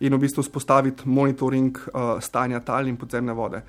in 0.00 0.14
v 0.14 0.18
bistvu 0.18 0.42
spostaviti 0.42 1.08
monitoring 1.08 1.78
uh, 1.78 2.18
stanja 2.20 2.60
tal 2.60 2.88
in 2.88 2.96
podzemne 2.96 3.32
vode. 3.32 3.62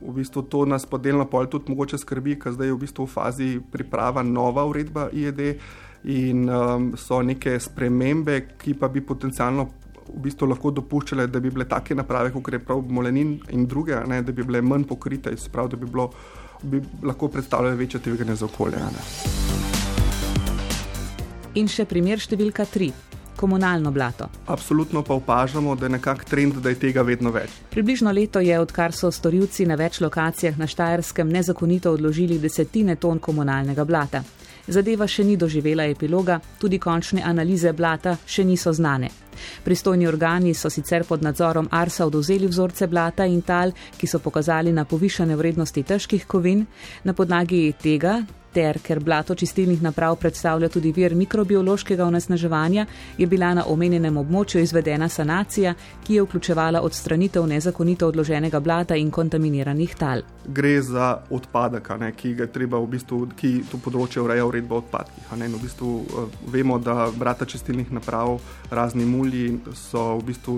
V 0.00 0.12
bistvu 0.12 0.42
to 0.42 0.64
nas 0.66 0.86
pa 0.86 0.98
delno 0.98 1.24
pol 1.30 1.46
tudi 1.46 1.70
mogoče 1.70 1.98
skrbi, 1.98 2.36
ker 2.38 2.52
zdaj 2.52 2.66
je 2.66 2.74
v 2.74 2.82
bistvu 2.82 3.06
v 3.06 3.10
fazi 3.10 3.50
priprava 3.72 4.22
nova 4.22 4.64
uredba 4.66 5.08
IED 5.12 5.40
in 6.04 6.48
um, 6.50 6.92
so 6.98 7.22
neke 7.22 7.60
spremembe, 7.60 8.40
ki 8.58 8.74
pa 8.74 8.88
bi 8.88 9.00
potencialno 9.00 9.68
v 10.12 10.20
bistvu 10.26 10.48
lahko 10.50 10.72
dopuščale, 10.74 11.28
da 11.30 11.40
bi 11.40 11.50
bile 11.50 11.66
take 11.70 11.94
naprave, 11.94 12.32
kot 12.34 12.52
je 12.52 12.58
prav 12.58 12.82
Molenin 12.90 13.36
in 13.54 13.66
druge, 13.70 13.96
ne, 14.08 14.22
da 14.22 14.32
bi 14.32 14.42
bile 14.42 14.62
manj 14.62 14.84
pokrite, 14.90 15.32
sprav, 15.38 15.70
da 15.70 15.78
bi, 15.78 15.86
bilo, 15.86 16.10
bi 16.62 16.82
lahko 17.02 17.28
predstavljale 17.28 17.76
večje 17.76 18.00
tveganje 18.00 18.34
za 18.34 18.44
okolje. 18.44 18.76
Ne. 18.76 19.06
In 21.54 21.68
še 21.68 21.84
primer 21.84 22.20
številka 22.20 22.64
tri 22.64 22.92
komunalno 23.42 23.90
blato. 23.90 24.28
Absolutno 24.46 25.02
pa 25.02 25.14
opažamo, 25.14 25.74
da 25.74 25.86
je 25.86 25.90
nekakšen 25.96 26.28
trend, 26.30 26.60
da 26.62 26.70
je 26.70 26.78
tega 26.78 27.02
vedno 27.02 27.32
več. 27.34 27.50
Približno 27.70 28.12
leto 28.14 28.40
je, 28.40 28.54
odkar 28.60 28.94
so 28.94 29.10
storilci 29.10 29.66
na 29.66 29.74
več 29.74 29.98
lokacijah 30.00 30.58
na 30.58 30.68
Štajerskem 30.70 31.28
nezakonito 31.28 31.90
odložili 31.90 32.38
desetine 32.38 32.96
ton 32.96 33.18
komunalnega 33.18 33.84
blata. 33.84 34.22
Zadeva 34.68 35.06
še 35.06 35.24
ni 35.24 35.36
doživela 35.36 35.88
epiloga, 35.90 36.38
tudi 36.60 36.78
končne 36.78 37.22
analize 37.26 37.72
blata 37.72 38.16
še 38.26 38.44
niso 38.44 38.72
znane. 38.72 39.10
Pristojni 39.64 40.06
organi 40.06 40.54
so 40.54 40.70
sicer 40.70 41.04
pod 41.08 41.22
nadzorom 41.22 41.68
Arsa 41.70 42.06
oduzeli 42.06 42.46
vzorce 42.46 42.86
blata 42.86 43.26
in 43.26 43.42
tal, 43.42 43.72
ki 43.98 44.06
so 44.06 44.20
pokazali 44.22 44.72
na 44.72 44.84
povišene 44.84 45.36
vrednosti 45.36 45.82
težkih 45.82 46.26
kovin, 46.26 46.66
na 47.04 47.12
podlagi 47.12 47.72
tega 47.82 48.20
ter 48.52 48.78
ker 48.82 49.00
blato 49.00 49.34
čistilnih 49.34 49.82
naprav 49.82 50.16
predstavlja 50.16 50.68
tudi 50.68 50.92
vir 50.92 51.14
mikrobiološkega 51.14 52.04
onesnaževanja, 52.04 52.86
je 53.18 53.26
bila 53.26 53.54
na 53.54 53.64
omenjenem 53.66 54.16
območju 54.16 54.60
izvedena 54.60 55.08
sanacija, 55.08 55.74
ki 56.04 56.14
je 56.14 56.22
vključevala 56.22 56.82
odstranitev 56.82 57.46
nezakonito 57.46 58.08
odloženega 58.08 58.60
blata 58.60 58.96
in 58.96 59.10
kontaminiranih 59.10 59.94
tal. 59.98 60.22
Gre 60.46 60.82
za 60.82 61.22
odpadek, 61.30 61.88
ne, 62.00 62.12
ki 62.12 62.34
ga 62.34 62.46
treba 62.46 62.80
v 62.82 62.90
bistvu, 62.96 63.20
ki 63.36 63.52
to 63.70 63.80
področje 63.82 64.22
ureja 64.22 64.46
uredba 64.46 64.78
o 64.78 64.82
odpadkih. 64.82 65.32
Ne, 65.38 65.48
v 65.48 65.62
bistvu, 65.62 65.92
uh, 66.02 66.38
vemo, 66.52 66.78
da 66.78 67.08
brata 67.16 67.46
čistilnih 67.46 67.92
naprav, 67.92 68.38
razni 68.70 69.06
mulji 69.06 69.60
so 69.74 70.18
v 70.18 70.32
bistvu 70.32 70.56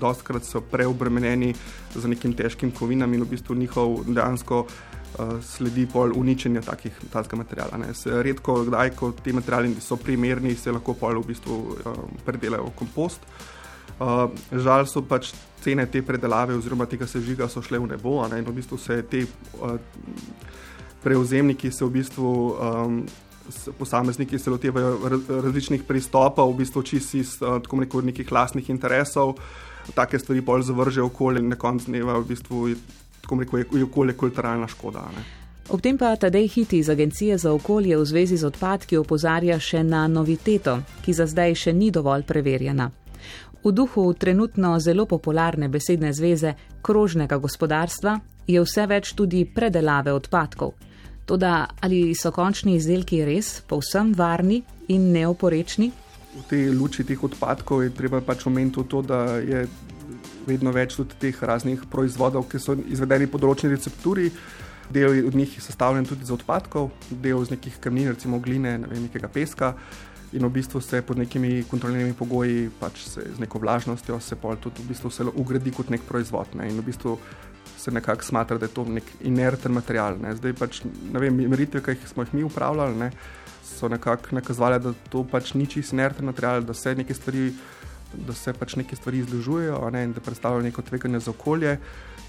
dostkrat 0.00 0.46
preobremenjeni 0.70 1.54
z 1.94 2.10
nekim 2.10 2.34
težkim 2.34 2.72
kovinami 2.72 3.18
in 3.18 3.24
v 3.24 3.32
bistvu 3.34 3.56
njihov 3.58 4.04
dejansko. 4.06 4.66
Eh, 5.14 5.42
sledi 5.46 5.84
pol 5.86 6.10
uničenja 6.18 6.58
takih, 6.66 6.94
takega 7.12 7.36
materijala. 7.38 7.78
Ne. 7.78 7.92
Se 7.94 8.10
redko, 8.22 8.64
kdaj, 8.66 8.90
ko 8.98 9.12
ti 9.14 9.32
materiali 9.32 9.76
so 9.80 9.94
primerni, 9.96 10.56
se 10.58 10.72
lahko 10.74 10.96
pol 10.98 11.20
v 11.22 11.28
bistvu 11.28 11.54
um, 11.54 12.16
predelajo 12.26 12.66
v 12.66 12.72
kompost. 12.74 13.28
Uh, 13.94 14.26
žal 14.50 14.88
so 14.90 15.04
pač 15.06 15.30
cene 15.62 15.86
te 15.86 16.02
predelave 16.02 16.56
oziroma 16.58 16.88
tega 16.90 17.06
sežiga 17.06 17.46
so 17.48 17.62
šle 17.62 17.78
v 17.78 17.92
nebo 17.92 18.16
ne, 18.26 18.40
in 18.42 18.48
v 18.48 18.56
bistvu 18.56 18.78
se 18.78 18.96
te 19.06 19.22
uh, 19.22 19.76
prevzemniki 21.04 21.70
se 21.70 21.84
v 21.84 21.94
bistvu 21.94 22.32
um, 22.50 22.98
posamezniki 23.78 24.38
se 24.38 24.50
lotevajo 24.50 24.98
različnih 25.46 25.86
pristopov, 25.86 26.50
v 26.50 26.64
bistvu 26.64 26.82
čisto 26.82 27.18
iz 27.22 27.38
neko, 27.70 28.02
nekih 28.02 28.32
lastnih 28.32 28.66
interesov, 28.70 29.36
take 29.94 30.18
stvari 30.18 30.42
pol 30.42 30.66
zavržejo 30.66 31.06
okolje 31.06 31.44
in 31.44 31.54
na 31.54 31.60
koncu 31.60 31.92
dneva 31.92 32.18
v 32.18 32.26
bistvu 32.34 32.66
tako 33.24 33.40
rekoč, 33.40 33.72
je 33.72 33.84
okolje 33.84 34.16
kulturalna 34.20 34.68
škoda. 34.68 35.08
Ne. 35.16 35.24
Ob 35.68 35.80
tem 35.80 35.96
pa 35.96 36.12
Tadej 36.16 36.48
Hiti 36.48 36.78
iz 36.78 36.90
Agencije 36.92 37.38
za 37.38 37.52
okolje 37.52 37.96
v 37.96 38.04
zvezi 38.04 38.36
z 38.36 38.44
odpadki 38.44 39.00
opozarja 39.00 39.56
še 39.60 39.80
na 39.82 40.04
noviteto, 40.08 40.82
ki 41.00 41.12
za 41.16 41.24
zdaj 41.26 41.56
še 41.56 41.72
ni 41.72 41.88
dovolj 41.90 42.26
preverjena. 42.28 42.90
V 43.64 43.72
duhu 43.72 44.12
trenutno 44.12 44.76
zelo 44.80 45.06
popularne 45.08 45.70
besedne 45.72 46.12
zveze 46.12 46.52
krožnega 46.84 47.38
gospodarstva 47.40 48.18
je 48.46 48.60
vse 48.60 48.84
več 48.86 49.14
tudi 49.16 49.46
predelave 49.48 50.12
odpadkov. 50.12 50.74
Toda 51.24 51.64
ali 51.80 52.12
so 52.12 52.28
končni 52.28 52.76
izdelki 52.76 53.22
res 53.24 53.62
povsem 53.64 54.12
varni 54.12 54.60
in 54.92 55.08
neoporečni? 55.16 55.88
V 56.34 56.44
tej 56.50 56.74
luči 56.76 57.08
teh 57.08 57.16
odpadkov 57.16 57.86
je 57.86 57.94
treba 57.96 58.20
pač 58.20 58.44
omeniti 58.44 58.84
to, 58.84 59.00
da 59.00 59.40
je 59.40 59.64
vedno 60.46 60.72
več 60.72 60.96
tudi 60.98 61.16
teh 61.20 61.42
raznih 61.42 61.86
proizvodov, 61.90 62.48
ki 62.50 62.60
so 62.60 62.76
izvedeni 62.88 63.28
po 63.30 63.40
določeni 63.42 63.74
recepturi. 63.76 64.30
Del 64.92 65.24
od 65.26 65.34
njih 65.34 65.54
je 65.56 65.62
sestavljen 65.64 66.04
tudi 66.04 66.26
iz 66.26 66.32
odpadkov, 66.34 66.90
del 67.10 67.40
iz 67.42 67.50
nekih 67.50 67.78
kamnin, 67.80 68.10
recimo 68.12 68.38
gline, 68.38 68.76
ne 68.82 68.90
vem, 68.90 69.06
nekega 69.06 69.30
peska. 69.32 69.72
In 70.34 70.42
v 70.44 70.50
bistvu 70.50 70.80
se 70.82 70.98
pod 71.02 71.18
nekimi 71.18 71.62
kontrolnimi 71.70 72.12
pogoji, 72.18 72.66
pač 72.80 73.04
se, 73.06 73.22
z 73.36 73.40
neko 73.40 73.60
vlažnostjo, 73.62 74.18
se 74.20 74.36
pol 74.36 74.56
tudi 74.60 74.82
v 74.82 74.90
bistvu 74.90 75.30
ugradi 75.40 75.70
kot 75.70 75.92
nek 75.94 76.02
proizvod. 76.08 76.56
Ne. 76.58 76.68
In 76.68 76.80
v 76.82 76.84
bistvu 76.88 77.16
se 77.78 77.90
nekako 77.94 78.26
smatra, 78.26 78.58
da 78.58 78.66
je 78.66 78.74
to 78.74 78.84
nek 78.84 79.04
inerten 79.22 79.72
material. 79.72 80.18
Ne. 80.20 80.34
Zdaj 80.34 80.56
pač, 80.58 80.82
ne 80.84 81.22
vem, 81.22 81.38
meritve, 81.48 81.80
ki 81.80 82.10
smo 82.10 82.26
jih 82.26 82.34
mi 82.34 82.44
upravljali, 82.44 82.98
ne, 82.98 83.10
so 83.64 83.88
nekako 83.88 84.34
nakazovali, 84.34 84.82
da 84.82 84.92
to 85.10 85.22
pač 85.24 85.54
ni 85.54 85.68
čist 85.70 85.94
inerten 85.94 86.26
material, 86.26 86.66
da 86.66 86.74
se 86.74 86.94
neke 86.94 87.14
stvari 87.14 87.52
da 88.26 88.34
se 88.34 88.52
pač 88.52 88.76
neke 88.76 88.96
stvari 88.96 89.18
izložujejo 89.18 89.90
ne, 89.90 90.04
in 90.04 90.12
da 90.12 90.20
predstavljajo 90.20 90.62
neko 90.62 90.82
tveganje 90.82 91.20
za 91.20 91.30
okolje, 91.30 91.78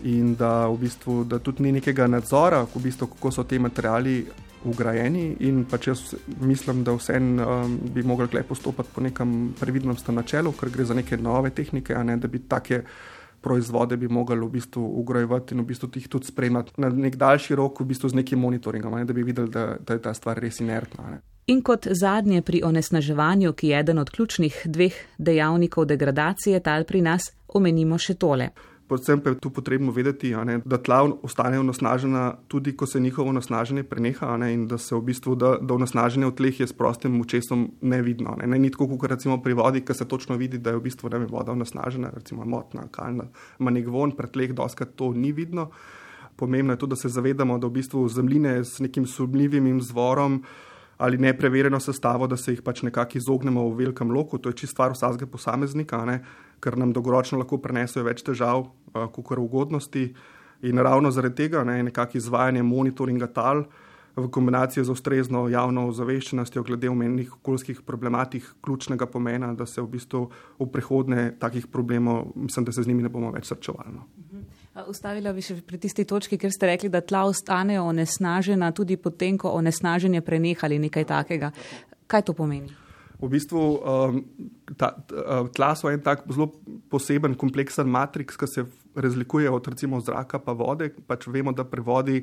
in 0.04 0.36
da, 0.36 0.68
v 0.68 0.78
bistvu, 0.78 1.24
da 1.24 1.40
tudi 1.40 1.64
ni 1.64 1.72
nekega 1.72 2.08
nadzora, 2.08 2.66
v 2.76 2.82
bistvu, 2.84 3.08
kako 3.16 3.32
so 3.32 3.44
ti 3.44 3.60
materiali 3.60 4.26
ugrajeni. 4.66 5.26
In 5.48 5.64
pač 5.70 5.88
jaz 5.88 6.04
mislim, 6.42 6.84
da 6.84 6.96
vsem 6.98 7.36
um, 7.40 7.78
bi 7.94 8.04
tukaj 8.04 8.44
postopati 8.44 8.90
po 8.94 9.02
nekem 9.02 9.54
previdnem 9.60 9.96
načelu, 10.08 10.52
ker 10.52 10.70
gre 10.70 10.86
za 10.86 10.94
neke 10.94 11.18
nove 11.18 11.50
tehnike, 11.50 11.96
ne, 12.04 12.18
da 12.18 12.28
bi 12.28 12.40
take. 12.40 12.84
Proizvode 13.46 13.98
bi 14.02 14.10
mogli 14.10 14.40
v 14.42 14.50
bistvu 14.58 14.82
ugrajevati 15.00 15.54
in 15.54 15.62
v 15.62 15.68
bistvu 15.70 15.92
jih 15.94 16.08
tudi 16.10 16.32
spremljati 16.32 16.80
na 16.82 16.90
nek 16.90 17.16
daljši 17.22 17.56
rok, 17.56 17.84
v 17.84 17.92
bistvu 17.94 18.10
z 18.10 18.18
nekim 18.18 18.42
monitoringom, 18.42 18.98
ne, 18.98 19.06
da 19.06 19.14
bi 19.14 19.24
videli, 19.24 19.52
da, 19.54 19.76
da 19.78 19.94
je 19.94 20.02
ta 20.02 20.14
stvar 20.18 20.42
res 20.42 20.60
inertna. 20.66 21.12
Ne. 21.12 21.22
In 21.54 21.62
kot 21.62 21.86
zadnje 21.92 22.42
pri 22.42 22.64
onesnaževanju, 22.66 23.54
ki 23.54 23.68
je 23.68 23.80
eden 23.80 24.02
od 24.02 24.10
ključnih 24.10 24.62
dveh 24.66 24.96
dejavnikov 25.18 25.86
degradacije 25.86 26.60
tal 26.60 26.84
pri 26.90 27.04
nas, 27.06 27.30
omenimo 27.54 28.02
še 28.02 28.18
tole. 28.18 28.50
Predvsem 28.88 29.18
pa 29.20 29.32
je 29.34 29.40
tu 29.42 29.50
potrebno 29.50 29.92
vedeti, 29.92 30.30
ne, 30.46 30.60
da 30.66 30.78
tla 30.78 31.00
ostanejo 31.26 31.64
onesnažena, 31.66 32.36
tudi 32.48 32.76
ko 32.78 32.86
se 32.86 33.00
njihovo 33.00 33.30
onesnaženje 33.30 33.84
preneha, 33.84 34.38
ne, 34.38 34.52
in 34.54 34.68
da 34.68 34.78
se 34.78 34.96
v 34.96 35.02
bistvu 35.02 35.34
da, 35.36 35.56
da 35.58 35.74
onesnaženje 35.74 36.30
v 36.30 36.36
tleh 36.38 36.60
je 36.60 36.68
s 36.68 36.74
prostim 36.74 37.18
očesom 37.22 37.72
nevidno. 37.82 38.36
Ne, 38.38 38.48
ne 38.48 38.60
ni 38.62 38.70
tako, 38.70 38.92
kot 38.98 39.10
recimo 39.10 39.40
pri 39.42 39.58
vodi, 39.58 39.82
ki 39.82 39.94
se 39.94 40.06
točno 40.06 40.38
vidi, 40.38 40.62
da 40.62 40.70
je 40.70 40.78
v 40.78 40.86
bistvu 40.86 41.10
vem, 41.10 41.26
voda 41.26 41.56
onesnažena, 41.58 42.14
recimo 42.14 42.46
motna, 42.46 42.86
kalna, 42.92 43.26
ima 43.60 43.74
nek 43.74 43.90
von, 43.90 44.14
pred 44.14 44.30
tleh 44.38 44.54
doskrat 44.54 44.94
to 44.96 45.10
ni 45.18 45.34
vidno. 45.34 45.72
Pomembno 46.36 46.74
je 46.74 46.78
tudi, 46.78 46.94
da 46.94 47.02
se 47.02 47.10
zavedamo, 47.10 47.58
da 47.58 47.68
v 47.68 47.80
bistvu 47.82 48.06
zemljine 48.10 48.60
s 48.64 48.80
nekim 48.80 49.08
sumljivim 49.08 49.78
izvorom 49.78 50.44
ali 50.98 51.18
nepreverjeno 51.18 51.80
sestavo, 51.80 52.28
da 52.28 52.38
se 52.38 52.54
jih 52.54 52.62
pač 52.64 52.82
nekako 52.88 53.18
izognemo 53.18 53.66
v 53.68 53.76
velikem 53.76 54.12
loku. 54.12 54.38
To 54.38 54.50
je 54.50 54.56
čisto 54.62 54.76
stvar 54.76 54.94
vsakega 54.94 55.28
posameznika, 55.32 56.06
ne? 56.06 56.22
Ker 56.66 56.78
nam 56.82 56.94
dolgoročno 56.96 57.38
lahko 57.38 57.62
prenesejo 57.62 58.08
več 58.08 58.24
težav, 58.26 58.66
kot 58.94 59.26
kar 59.28 59.42
ugodnosti. 59.42 60.10
In 60.66 60.82
ravno 60.82 61.12
zaradi 61.14 61.44
tega 61.44 61.62
ne, 61.68 61.84
nekako 61.86 62.18
izvajanje 62.18 62.64
monitoringa 62.66 63.30
tal 63.30 63.68
v 64.16 64.30
kombinaciji 64.32 64.86
z 64.88 64.94
ustrezno 64.94 65.42
javno 65.52 65.90
ozaveščenostjo 65.92 66.64
glede 66.64 66.90
omenjenih 66.90 67.34
okoljskih 67.36 67.82
problematik 67.86 68.48
ključnega 68.64 69.06
pomena, 69.12 69.52
da 69.54 69.68
se 69.68 69.84
v 69.84 69.90
bistvu 69.98 70.22
v 70.60 70.68
prihodnje 70.72 71.26
takih 71.40 71.68
problemov, 71.68 72.32
mislim, 72.36 72.66
da 72.66 72.72
se 72.72 72.84
z 72.84 72.88
njimi 72.88 73.04
ne 73.04 73.12
bomo 73.12 73.34
več 73.36 73.52
srčevali. 73.52 73.92
No. 73.92 74.08
Ustavila 74.88 75.34
bi 75.36 75.44
še 75.44 75.60
pri 75.68 75.82
tisti 75.84 76.08
točki, 76.08 76.40
ker 76.40 76.52
ste 76.52 76.72
rekli, 76.72 76.90
da 76.92 77.04
tla 77.04 77.26
ostanejo 77.28 77.84
onesnažena 77.92 78.72
tudi 78.76 78.98
potem, 78.98 79.38
ko 79.38 79.52
onesnaženje 79.60 80.24
prenehali 80.24 80.80
nekaj 80.88 81.08
takega. 81.12 81.52
Kaj 82.08 82.26
to 82.30 82.36
pomeni? 82.38 82.85
V 83.22 83.30
bistvu 83.32 83.62
um, 83.80 84.20
ta, 84.78 84.92
tla 85.56 85.72
so 85.76 85.92
en 85.92 86.04
tak 86.04 86.26
zelo 86.32 86.52
poseben, 86.92 87.38
kompleksen 87.40 87.88
matriks, 87.88 88.38
ki 88.40 88.50
se 88.50 88.66
razlikuje 88.96 89.52
od 89.52 89.68
recimo 89.68 90.02
zraka 90.04 90.40
pa 90.40 90.56
vode. 90.58 90.92
Pač 91.08 91.28
vemo, 91.32 91.56
da 91.56 91.68
pri 91.68 91.84
vodi 91.86 92.22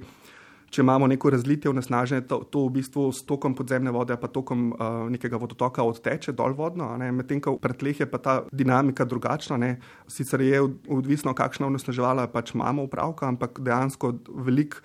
če 0.73 0.81
imamo 0.81 1.07
neko 1.11 1.31
razlitje 1.35 1.71
onesnaženje, 1.71 2.25
to, 2.31 2.39
to 2.49 2.65
v 2.67 2.73
bistvu 2.79 3.05
s 3.13 3.27
tokom 3.29 3.55
podzemne 3.57 3.93
vode, 3.93 4.17
pa 4.21 4.31
tokom 4.33 4.71
uh, 4.73 5.03
nekega 5.13 5.41
vodotoka 5.41 5.85
odteče 5.85 6.33
dol 6.37 6.57
vodno, 6.57 6.89
medtem 7.13 7.43
ko 7.45 7.59
pred 7.61 7.77
tleh 7.83 8.01
je 8.01 8.09
pa 8.09 8.21
ta 8.23 8.37
dinamika 8.53 9.05
drugačna. 9.09 9.61
Ne. 9.61 9.75
Sicer 10.11 10.45
je 10.45 10.63
odvisno, 10.89 11.37
kakšna 11.37 11.69
onesnaževala 11.69 12.29
pač 12.33 12.55
imamo 12.57 12.89
upravka, 12.89 13.29
ampak 13.29 13.61
dejansko 13.61 14.17
velik. 14.49 14.81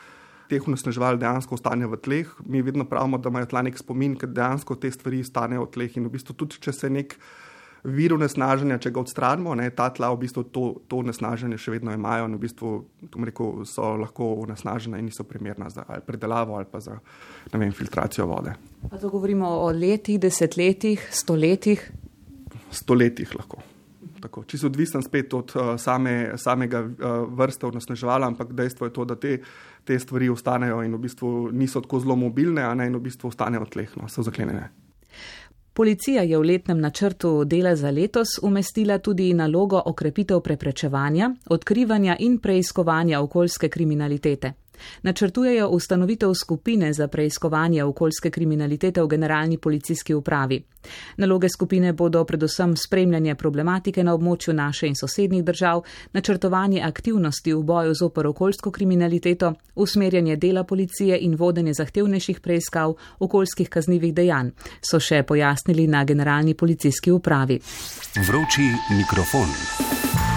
Teh 0.48 0.64
onesnaževal 0.64 1.20
dejansko 1.20 1.58
ostane 1.58 1.88
v 1.88 2.00
tleh. 2.00 2.30
Mi 2.46 2.62
vedno 2.64 2.86
pravimo, 2.88 3.20
da 3.20 3.30
imajo 3.34 3.50
tla 3.52 3.66
nek 3.68 3.78
spomin, 3.80 4.16
ker 4.20 4.32
dejansko 4.32 4.78
te 4.80 4.92
stvari 4.92 5.24
stanejo 5.24 5.66
v 5.68 5.74
tleh. 5.76 6.00
In 6.00 6.08
v 6.08 6.16
bistvu 6.16 6.38
tudi, 6.40 6.62
če 6.64 6.74
se 6.76 6.90
nek 6.92 7.18
vir 7.88 8.14
onesnaženja, 8.16 8.80
če 8.82 8.92
ga 8.92 9.02
odstranimo, 9.02 9.54
ne, 9.58 9.70
ta 9.76 9.90
tla 9.94 10.10
v 10.14 10.22
bistvu 10.26 10.44
to, 10.54 10.66
to 10.90 11.00
onesnaženje 11.04 11.60
še 11.62 11.78
vedno 11.78 11.94
imajo 11.96 12.28
in 12.28 12.36
v 12.38 12.42
bistvu 12.44 12.74
rekel, 13.28 13.64
so 13.70 13.94
lahko 14.00 14.34
onesnažena 14.44 15.00
in 15.00 15.08
niso 15.08 15.24
primerna 15.28 15.70
za 15.74 15.86
ali 15.88 16.04
predelavo 16.06 16.58
ali 16.58 16.68
pa 16.72 16.82
za 16.84 16.98
vem, 17.54 17.72
filtracijo 17.72 18.28
vode. 18.28 18.58
Pa 18.90 18.98
to 18.98 19.12
govorimo 19.14 19.50
o 19.64 19.72
letih, 19.72 20.20
desetletjih, 20.20 21.08
stoletjih? 21.12 21.90
Stoletjih 22.72 23.36
lahko. 23.38 23.64
Tako, 24.22 24.44
se 24.48 24.66
odvisen 24.66 25.04
spet 25.04 25.34
od 25.34 25.54
uh, 25.56 25.76
same, 25.78 26.32
samega 26.38 26.82
uh, 26.82 26.90
vrste 27.38 27.68
onesnaževala, 27.68 28.28
ampak 28.28 28.54
dejstvo 28.54 28.88
je 28.88 28.94
to, 28.94 29.06
da 29.06 29.16
te, 29.16 29.38
te 29.84 30.00
stvari 30.00 30.30
ostanejo 30.30 30.82
in 30.84 30.96
v 30.96 31.04
bistvu 31.06 31.52
niso 31.52 31.82
tako 31.82 32.00
zelo 32.00 32.16
mobilne, 32.16 32.64
a 32.64 32.74
ne 32.76 32.88
in 32.88 32.98
v 32.98 33.04
bistvu 33.10 33.30
ostanejo 33.30 33.66
tlehno, 33.66 34.10
so 34.10 34.24
zaklenjene. 34.24 34.70
Policija 35.78 36.24
je 36.24 36.38
v 36.38 36.42
letnem 36.42 36.80
načrtu 36.82 37.44
dela 37.46 37.76
za 37.76 37.92
letos 37.92 38.40
umestila 38.42 38.98
tudi 38.98 39.34
nalogo 39.34 39.82
okrepitev 39.86 40.40
preprečevanja, 40.42 41.30
odkrivanja 41.50 42.16
in 42.20 42.40
preiskovanja 42.42 43.22
okoljske 43.22 43.70
kriminalitete. 43.70 44.54
Načrtujejo 45.02 45.70
ustanovitev 45.70 46.34
skupine 46.34 46.94
za 46.94 47.08
preiskovanje 47.08 47.84
okoljske 47.84 48.30
kriminalitete 48.30 49.02
v 49.02 49.08
generalni 49.08 49.58
policijski 49.58 50.14
upravi. 50.14 50.64
Naloge 51.18 51.50
skupine 51.50 51.94
bodo 51.94 52.24
predvsem 52.24 52.76
spremljanje 52.78 53.36
problematike 53.36 54.04
na 54.04 54.14
območju 54.14 54.54
naše 54.54 54.88
in 54.88 54.96
sosednjih 54.96 55.44
držav, 55.44 55.84
načrtovanje 56.14 56.82
aktivnosti 56.82 57.54
v 57.54 57.64
boju 57.64 57.94
z 57.94 58.06
opor 58.06 58.28
okoljsko 58.28 58.72
kriminaliteto, 58.72 59.54
usmerjanje 59.76 60.36
dela 60.36 60.64
policije 60.64 61.20
in 61.22 61.36
vodenje 61.36 61.74
zahtevnejših 61.74 62.40
preiskav 62.40 62.96
okoljskih 63.20 63.70
kaznjivih 63.70 64.14
dejanj, 64.14 64.52
so 64.82 65.00
še 65.00 65.24
pojasnili 65.24 65.88
na 65.88 66.04
generalni 66.04 66.54
policijski 66.54 67.12
upravi. 67.12 67.60
Vroči 68.28 68.72
mikrofon. 68.98 70.37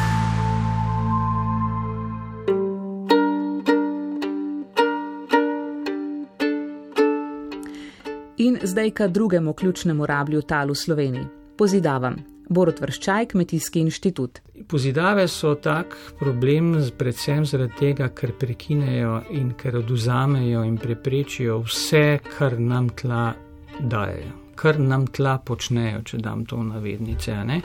Zdaj 8.63 8.91
k 8.91 9.09
drugemu 9.09 9.53
ključnemu 9.53 10.07
rablju 10.07 10.43
tal 10.43 10.69
v 10.69 10.75
Sloveniji- 10.75 11.25
pozidavam. 11.59 12.17
Borut 12.49 12.81
Vrščaj, 12.81 13.27
Kmetijski 13.27 13.81
inštitut. 13.81 14.41
Pozidave 14.69 15.29
so 15.29 15.55
tak 15.55 15.97
problem, 16.19 16.73
predvsem 16.99 17.47
zaradi 17.47 17.73
tega, 17.79 18.09
ker 18.09 18.33
prekinejo 18.33 19.21
in 19.31 19.53
ker 19.55 19.77
oduzamejo 19.77 20.65
in 20.65 20.79
preprečijo 20.79 21.61
vse, 21.63 22.19
kar 22.39 22.59
nam 22.59 22.89
tla 22.89 23.35
dajo, 23.81 24.33
kar 24.55 24.81
nam 24.81 25.07
tla 25.07 25.39
počnejo, 25.39 26.03
če 26.03 26.19
dam 26.19 26.45
to 26.45 26.57
v 26.57 26.65
navednice. 26.73 27.45
Ne? 27.45 27.61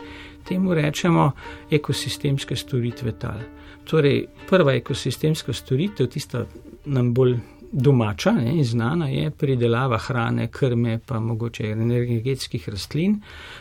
Temu 0.45 0.73
rečemo 0.73 1.31
ekosistemske 1.71 2.55
storitve 2.55 3.11
tal. 3.19 3.41
Torej, 3.85 4.27
prva 4.49 4.73
ekosistemska 4.73 5.53
storitev, 5.53 6.07
tista 6.13 6.45
nam 6.85 7.13
bolj 7.13 7.39
domača 7.71 8.31
ne, 8.31 8.57
in 8.57 8.63
znana 8.63 9.07
je 9.07 9.31
pridelava 9.31 9.97
hrane, 9.97 10.47
krme, 10.47 10.99
pa 11.05 11.19
mogoče 11.19 11.67
energetskih 11.71 12.69
rastlin. 12.69 13.19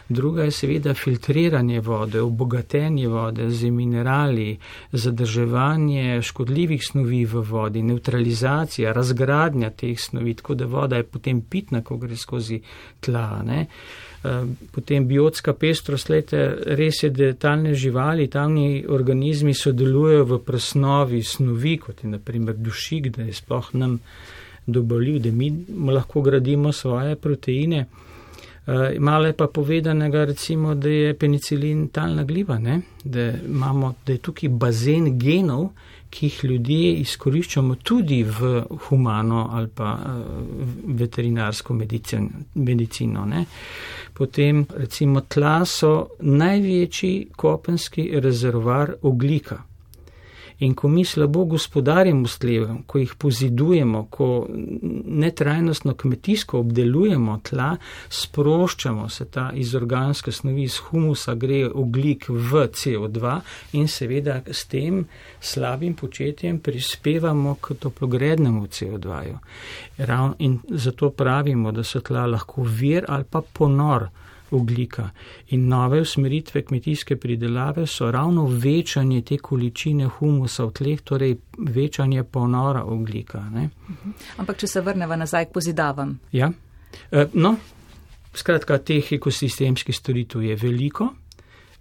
Druga 0.09 0.45
je 0.45 0.51
seveda 0.51 0.95
filtriranje 0.95 1.81
vode, 1.81 2.21
obogatenje 2.21 3.09
vode 3.09 3.51
z 3.51 3.71
minerali, 3.71 4.59
zadrževanje 4.93 6.23
škodljivih 6.23 6.83
snovi 6.87 7.25
v 7.25 7.45
vodi, 7.51 7.83
neutralizacija, 7.83 8.93
razgradnja 8.93 9.71
teh 9.71 10.01
snovi, 10.01 10.35
tako 10.35 10.55
da 10.55 10.67
voda 10.67 10.97
je 10.97 11.03
potem 11.03 11.41
pitna, 11.41 11.83
ko 11.83 11.97
gre 11.97 12.17
skozi 12.17 12.61
tla. 13.01 13.43
Ne. 13.45 13.67
Eh, 14.25 14.45
potem 14.73 15.05
biotska 15.05 15.53
pestrost, 15.53 16.09
lejte, 16.09 16.39
res 16.79 17.03
je, 17.03 17.11
da 17.13 17.27
talne 17.37 17.75
živali, 17.77 18.25
talni 18.33 18.85
organizmi 18.89 19.53
sodelujejo 19.55 20.25
v 20.25 20.39
presnovi 20.47 21.21
snovi, 21.23 21.75
kot 21.83 22.01
je 22.05 22.09
naprimer 22.15 22.57
dušik, 22.57 23.11
da 23.19 23.27
je 23.29 23.35
sploh 23.37 23.69
nam 23.77 23.94
dobavljiv, 24.67 25.19
da 25.19 25.31
mi 25.31 25.65
lahko 25.93 26.23
gradimo 26.23 26.73
svoje 26.73 27.17
proteine. 27.17 27.87
Uh, 28.67 28.73
malo 28.99 29.27
je 29.27 29.33
pa 29.33 29.47
povedanega, 29.47 30.25
recimo, 30.25 30.75
da 30.75 30.89
je 30.89 31.19
penicilin 31.19 31.89
talna 31.89 32.25
gliva, 32.25 32.59
ne? 32.59 32.81
da, 33.05 33.33
imamo, 33.47 33.95
da 34.07 34.13
je 34.13 34.19
tukaj 34.19 34.49
bazen 34.49 35.19
genov, 35.19 35.69
ki 36.11 36.27
jih 36.27 36.45
ljudje 36.45 36.93
izkoriščamo 37.03 37.75
tudi 37.75 38.23
v 38.23 38.63
humano 38.89 39.49
ali 39.53 39.69
pa 39.75 39.99
uh, 39.99 40.23
veterinarsko 40.87 41.75
medicin, 41.75 42.31
medicino. 42.55 43.27
Ne? 43.27 43.45
Potem 44.15 44.65
recimo 44.77 45.21
tla 45.21 45.65
so 45.65 46.09
največji 46.21 47.29
kopenski 47.37 48.11
rezervar 48.21 48.95
oglika. 49.03 49.61
In 50.65 50.75
ko 50.75 50.89
mi 50.89 51.05
slabo 51.05 51.45
gospodarimo 51.45 52.29
s 52.29 52.39
tlevem, 52.41 52.83
ko 52.87 52.99
jih 52.99 53.13
pozidujemo, 53.21 54.07
ko 54.11 54.47
netrajnostno 55.25 55.93
kmetijsko 56.01 56.59
obdelujemo 56.65 57.37
tla, 57.45 57.75
sproščamo 58.09 59.09
se 59.09 59.27
ta 59.29 59.51
iz 59.55 59.75
organske 59.75 60.33
snovi, 60.33 60.65
iz 60.65 60.79
humusa 60.87 61.35
gre 61.35 61.67
oglik 61.69 62.29
v 62.29 62.65
CO2 62.79 63.37
in 63.81 63.89
seveda 63.89 64.41
s 64.47 64.65
tem 64.73 65.05
slabim 65.41 65.95
početjem 66.01 66.59
prispevamo 66.65 67.57
k 67.61 67.77
toplogrednemu 67.81 68.67
CO2. 68.67 69.23
-ju. 69.23 70.35
In 70.39 70.59
zato 70.69 71.11
pravimo, 71.11 71.73
da 71.73 71.85
so 71.85 72.01
tla 72.01 72.27
lahko 72.27 72.63
vir 72.63 73.05
ali 73.09 73.25
pa 73.25 73.43
ponor 73.53 74.09
oglika. 74.55 75.11
In 75.49 75.69
nove 75.69 76.01
usmeritve 76.01 76.63
kmetijske 76.63 77.17
pridelave 77.17 77.87
so 77.87 78.11
ravno 78.11 78.47
večanje 78.47 79.23
te 79.23 79.39
količine 79.39 80.09
humusa 80.19 80.65
v 80.65 80.73
tleh, 80.73 81.01
torej 81.01 81.37
večanje 81.59 82.25
ponora 82.25 82.85
oglika. 82.85 83.43
Ne? 83.51 83.69
Ampak, 84.37 84.57
če 84.57 84.67
se 84.67 84.81
vrnemo 84.81 85.17
nazaj 85.17 85.49
k 85.51 85.53
pozidavam. 85.53 86.19
Ja, 86.33 86.51
e, 87.11 87.27
no, 87.33 87.57
skratka, 88.35 88.79
teh 88.79 89.13
ekosistemskih 89.13 89.97
storitev 89.97 90.43
je 90.43 90.57
veliko. 90.57 91.11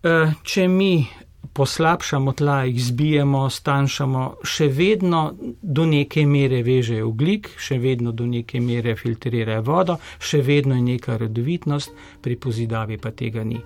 E, 0.04 0.18
če 0.44 0.68
mi 0.68 1.08
poslabšamo 1.54 2.34
tla, 2.34 2.64
jih 2.64 2.84
zbijemo, 2.84 3.50
stanjšamo, 3.50 4.24
še 4.44 4.68
vedno 4.68 5.24
do 5.62 5.86
neke 5.86 6.26
mere 6.26 6.64
vežejo 6.66 7.08
oglik, 7.08 7.50
še 7.58 7.78
vedno 7.80 8.12
do 8.12 8.26
neke 8.26 8.62
mere 8.62 8.96
filtrirajo 8.98 9.62
vodo, 9.62 9.98
še 10.20 10.42
vedno 10.42 10.76
je 10.76 10.86
neka 10.90 11.18
redovitnost, 11.18 11.92
pri 12.22 12.38
pozidavi 12.38 12.98
pa 12.98 13.12
tega 13.12 13.44
ni. 13.44 13.62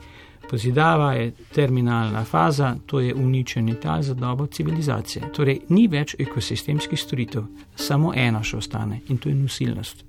Pozidava 0.48 1.12
je 1.14 1.32
terminalna 1.52 2.24
faza, 2.24 2.76
to 2.86 3.00
je 3.04 3.16
uničenje 3.16 3.76
tal 3.84 4.02
za 4.02 4.14
dobo 4.14 4.48
civilizacije. 4.48 5.32
Torej, 5.36 5.60
ni 5.70 5.88
več 5.92 6.16
ekosistemskih 6.20 7.00
storitev, 7.00 7.44
samo 7.76 8.14
ena 8.16 8.44
še 8.44 8.58
ostane 8.58 9.02
in 9.10 9.18
to 9.18 9.30
je 9.30 9.36
nosilnost. 9.36 10.06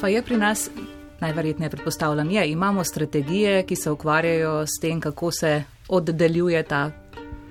Pa 0.00 0.08
je 0.08 0.22
pri 0.24 0.36
nas 0.36 0.70
najverjetneje 1.20 1.70
predpostavljam, 1.70 2.30
je, 2.30 2.50
imamo 2.50 2.84
strategije, 2.84 3.62
ki 3.66 3.76
se 3.76 3.90
ukvarjajo 3.90 4.66
s 4.66 4.80
tem, 4.80 5.00
kako 5.00 5.30
se 5.30 5.62
oddeljuje 5.88 6.62
ta 6.62 6.90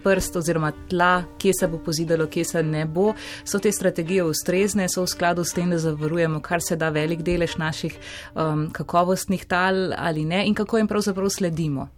prst 0.04 0.36
oziroma 0.36 0.72
tla, 0.90 1.24
kje 1.38 1.54
se 1.60 1.68
bo 1.68 1.78
pozidalo, 1.78 2.28
kje 2.28 2.44
se 2.46 2.64
ne 2.64 2.86
bo. 2.86 3.14
So 3.44 3.60
te 3.60 3.72
strategije 3.72 4.24
ustrezne, 4.24 4.88
so 4.90 5.04
v 5.04 5.08
skladu 5.08 5.44
s 5.44 5.54
tem, 5.54 5.70
da 5.70 5.78
zavarujemo 5.78 6.40
kar 6.42 6.62
se 6.62 6.76
da 6.76 6.90
velik 6.90 7.22
delež 7.22 7.58
naših 7.58 7.98
um, 8.36 8.70
kakovostnih 8.72 9.46
tal 9.46 9.94
ali 9.98 10.26
ne 10.26 10.46
in 10.48 10.56
kako 10.56 10.78
jim 10.78 10.88
pravzaprav 10.88 11.30
sledimo. 11.30 11.90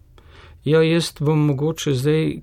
Ja, 0.63 0.83
jaz 0.85 1.13
bom 1.19 1.39
mogoče 1.45 1.93
zdaj 1.97 2.35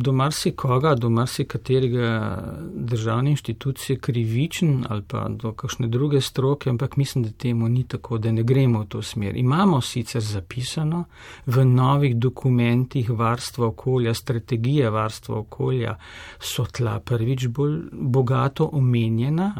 do 0.00 0.12
marsikoga, 0.12 0.94
do 0.94 1.10
marsikaterega 1.10 2.42
državne 2.74 3.30
inštitucije 3.30 3.98
krivičen 3.98 4.84
ali 4.88 5.02
pa 5.02 5.26
do 5.28 5.52
kakšne 5.52 5.88
druge 5.88 6.20
stroke, 6.20 6.70
ampak 6.70 6.96
mislim, 6.96 7.24
da 7.24 7.30
temu 7.30 7.68
ni 7.68 7.84
tako, 7.84 8.18
da 8.18 8.32
ne 8.32 8.42
gremo 8.42 8.80
v 8.80 8.86
to 8.88 9.02
smer. 9.02 9.36
Imamo 9.36 9.80
sicer 9.80 10.22
zapisano 10.22 11.04
v 11.46 11.64
novih 11.64 12.16
dokumentih 12.16 13.10
varstva 13.10 13.66
okolja, 13.66 14.14
strategije 14.14 14.90
varstva 14.90 15.38
okolja, 15.38 15.98
so 16.40 16.64
tla 16.64 17.00
prvič 17.00 17.46
bolj 17.46 17.80
bogato 17.92 18.70
omenjena, 18.72 19.52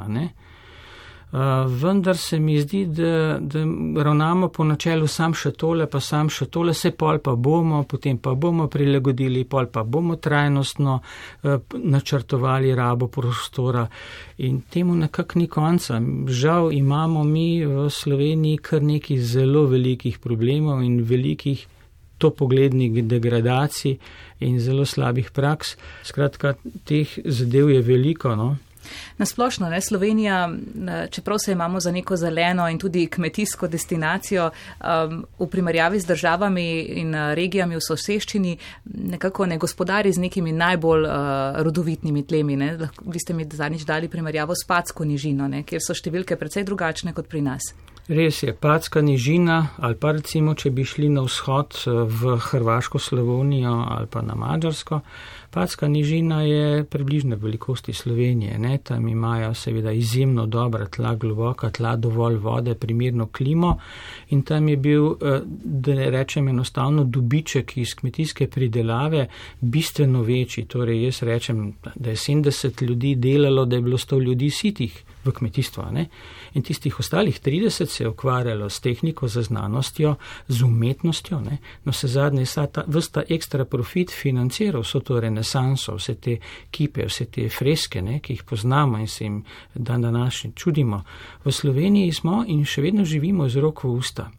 vendar 1.33 2.17
se 2.17 2.39
mi 2.39 2.61
zdi, 2.61 2.87
da, 2.87 3.39
da 3.41 3.59
ravnamo 4.03 4.49
po 4.49 4.65
načelu 4.65 5.07
sam 5.07 5.35
še 5.35 5.51
tole, 5.59 5.87
pa 5.91 6.01
sam 6.01 6.31
še 6.31 6.47
tole, 6.47 6.75
se 6.75 6.93
pol 6.95 7.19
pa 7.19 7.35
bomo, 7.35 7.83
potem 7.83 8.19
pa 8.19 8.35
bomo 8.35 8.69
prilagodili, 8.71 9.45
pol 9.45 9.67
pa 9.67 9.83
bomo 9.83 10.17
trajnostno 10.17 11.01
načrtovali 11.75 12.75
rabo 12.75 13.09
prostora 13.09 13.87
in 14.39 14.63
temu 14.71 14.95
nekak 14.95 15.35
ni 15.35 15.49
konca. 15.49 16.01
Žal 16.29 16.73
imamo 16.73 17.25
mi 17.25 17.65
v 17.67 17.89
Sloveniji 17.91 18.63
kar 18.63 18.83
nekih 18.83 19.21
zelo 19.21 19.67
velikih 19.67 20.21
problemov 20.23 20.85
in 20.87 21.03
velikih 21.03 21.67
to 22.19 22.31
poglednih 22.31 23.05
degradacij 23.05 23.99
in 24.41 24.61
zelo 24.61 24.85
slabih 24.85 25.31
praks. 25.31 25.77
Skratka, 26.05 26.55
teh 26.85 27.19
zadev 27.25 27.71
je 27.71 27.83
veliko. 27.83 28.35
No? 28.37 28.57
Nasplošno, 29.19 29.69
ne, 29.71 29.81
Slovenija, 29.81 30.51
čeprav 31.11 31.39
se 31.39 31.53
imamo 31.53 31.81
za 31.81 31.93
neko 31.93 32.17
zeleno 32.17 32.69
in 32.69 32.79
tudi 32.79 33.07
kmetijsko 33.07 33.69
destinacijo 33.69 34.51
um, 34.51 35.25
v 35.39 35.47
primerjavi 35.51 36.01
z 36.01 36.07
državami 36.07 36.67
in 36.81 37.15
uh, 37.15 37.33
regijami 37.35 37.77
v 37.77 37.81
soseščini, 37.81 38.57
nekako 38.85 39.47
ne 39.47 39.59
gospodari 39.59 40.13
z 40.13 40.21
nekimi 40.21 40.53
najbolj 40.53 41.05
uh, 41.05 41.13
rodovitnimi 41.63 42.27
tlemi. 42.27 42.57
Ne. 42.57 42.79
Vi 43.07 43.19
ste 43.19 43.35
mi 43.35 43.47
zadnjič 43.51 43.85
dali 43.85 44.09
primerjavo 44.09 44.55
s 44.55 44.67
Packo 44.67 45.05
nižino, 45.05 45.49
ne, 45.49 45.63
kjer 45.63 45.83
so 45.83 45.95
številke 45.95 46.37
precej 46.37 46.65
drugačne 46.65 47.15
kot 47.17 47.29
pri 47.29 47.43
nas. 47.43 47.73
Res 48.07 48.43
je, 48.43 48.53
Packa 48.55 49.01
nižina 49.03 49.73
ali 49.83 49.97
pa 49.99 50.13
recimo, 50.15 50.55
če 50.55 50.71
bi 50.71 50.85
šli 50.87 51.09
na 51.11 51.25
vzhod 51.27 51.81
uh, 51.87 52.05
v 52.07 52.37
Hrvaško, 52.39 53.01
Slovenijo 53.03 53.81
ali 53.83 54.07
pa 54.07 54.23
na 54.23 54.39
Mačarsko. 54.39 55.01
Patska 55.57 55.89
nižina 55.89 56.43
je 56.43 56.85
približno 56.85 57.37
velikosti 57.37 57.93
Slovenije. 57.93 58.59
Ne? 58.59 58.79
Tam 58.79 59.09
imajo 59.09 59.55
seveda 59.55 59.93
izjemno 59.93 60.47
dobra 60.47 60.87
tla, 60.87 61.15
globoka 61.15 61.71
tla, 61.71 61.97
dovolj 61.97 62.37
vode, 62.37 62.75
primerno 62.75 63.27
klimo 63.27 63.79
in 64.29 64.43
tam 64.43 64.69
je 64.69 64.77
bil, 64.77 65.07
eh, 65.07 65.41
da 65.65 65.95
ne 65.95 66.11
rečem 66.11 66.49
enostavno, 66.49 67.05
dobiček 67.05 67.77
iz 67.77 67.95
kmetijske 67.95 68.51
pridelave 68.51 69.29
bistveno 69.61 70.23
večji. 70.23 70.65
Torej 70.65 71.05
jaz 71.05 71.23
rečem, 71.23 71.73
da 71.95 72.11
je 72.11 72.17
70 72.17 72.83
ljudi 72.83 73.15
delalo, 73.15 73.65
da 73.65 73.77
je 73.77 73.83
bilo 73.83 73.99
100 73.99 74.21
ljudi 74.21 74.51
sitih 74.51 75.05
v 75.27 75.33
kmetijstvu. 75.33 75.83
Ne? 75.93 76.07
In 76.55 76.63
tistih 76.63 77.01
ostalih 77.01 77.41
30 77.41 77.87
se 77.87 78.05
je 78.05 78.09
ukvarjalo 78.09 78.71
s 78.71 78.81
tehniko, 78.81 79.29
z 79.29 79.43
znanostjo, 79.43 80.15
z 80.49 80.63
umetnostjo. 80.63 81.41
Ne? 81.41 81.59
No 81.85 81.93
se 81.93 82.09
zadnje 82.09 82.43
je 82.43 82.67
ta 82.73 82.85
vrsta 82.87 83.23
ekstra 83.29 83.65
profit 83.65 84.11
financiral 84.11 84.83
vso 84.83 85.01
to 85.01 85.21
renesanso, 85.21 85.97
vse 85.97 86.15
te 86.15 86.39
kipe, 86.71 87.07
vse 87.07 87.25
te 87.25 87.49
freske, 87.49 88.03
ne? 88.03 88.21
ki 88.21 88.33
jih 88.33 88.45
poznamo 88.45 88.99
in 88.99 89.09
se 89.09 89.25
jim 89.25 89.45
dan 89.75 90.03
današnji 90.03 90.53
čudimo. 90.55 91.03
V 91.45 91.53
Sloveniji 91.53 92.13
smo 92.13 92.45
in 92.47 92.65
še 92.65 92.83
vedno 92.83 93.05
živimo 93.05 93.49
z 93.49 93.61
roko 93.61 93.89
v 93.89 93.99
usta. 93.99 94.31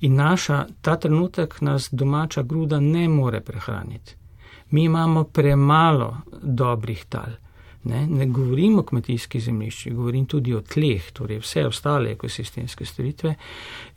In 0.00 0.14
naša, 0.14 0.66
ta 0.82 0.96
trenutek 0.96 1.60
nas 1.60 1.88
domača 1.92 2.42
gruda 2.42 2.80
ne 2.80 3.08
more 3.08 3.40
prehraniti. 3.40 4.16
Mi 4.70 4.84
imamo 4.84 5.24
premalo 5.24 6.16
dobrih 6.42 7.04
tal. 7.08 7.45
Ne, 7.86 8.06
ne 8.10 8.26
govorim 8.26 8.78
o 8.78 8.82
kmetijskih 8.82 9.42
zemljiščih, 9.42 9.94
govorim 9.94 10.26
tudi 10.26 10.54
o 10.54 10.60
tleh, 10.60 11.04
torej 11.14 11.38
vse 11.44 11.66
ostale 11.68 12.16
ekosistemske 12.16 12.86
storitve. 12.86 13.34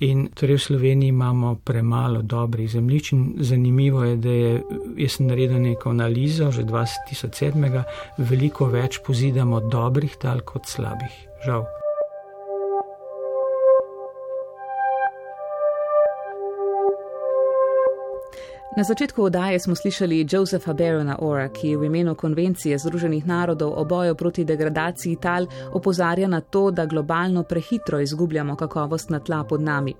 In 0.05 0.27
torej 0.37 0.59
v 0.59 0.65
Sloveniji 0.67 1.15
imamo 1.15 1.55
premalo 1.65 2.21
dobrih 2.21 2.69
zemljišč 2.69 3.11
in 3.15 3.25
zanimivo 3.49 4.03
je, 4.05 4.15
da 4.21 4.37
je, 4.37 4.53
jaz 4.97 5.17
sem 5.17 5.27
naredil 5.31 5.61
neko 5.61 5.89
analizo 5.89 6.51
že 6.51 6.63
2007. 6.69 7.83
veliko 8.29 8.69
več 8.69 9.01
pozidamo 9.05 9.59
dobrih 9.69 10.17
tal 10.21 10.45
kot 10.45 10.69
slabih. 10.69 11.13
Žal. 11.45 11.65
Na 18.79 18.83
začetku 18.83 19.23
oddaje 19.23 19.59
smo 19.59 19.75
slišali 19.75 20.27
Josefa 20.31 20.73
Barona 20.73 21.17
Ora, 21.19 21.49
ki 21.49 21.75
v 21.75 21.83
imenu 21.85 22.13
Konvencije 22.15 22.77
Združenih 22.79 23.27
narodov 23.27 23.73
o 23.75 23.83
boju 23.85 24.15
proti 24.15 24.45
degradaciji 24.45 25.17
tal 25.21 25.47
opozarja 25.73 26.27
na 26.27 26.39
to, 26.41 26.71
da 26.71 26.85
globalno 26.85 27.43
prehitro 27.43 27.99
izgubljamo 27.99 28.55
kakovost 28.55 29.09
na 29.09 29.19
tla 29.19 29.43
pod 29.43 29.61
nami. 29.61 29.93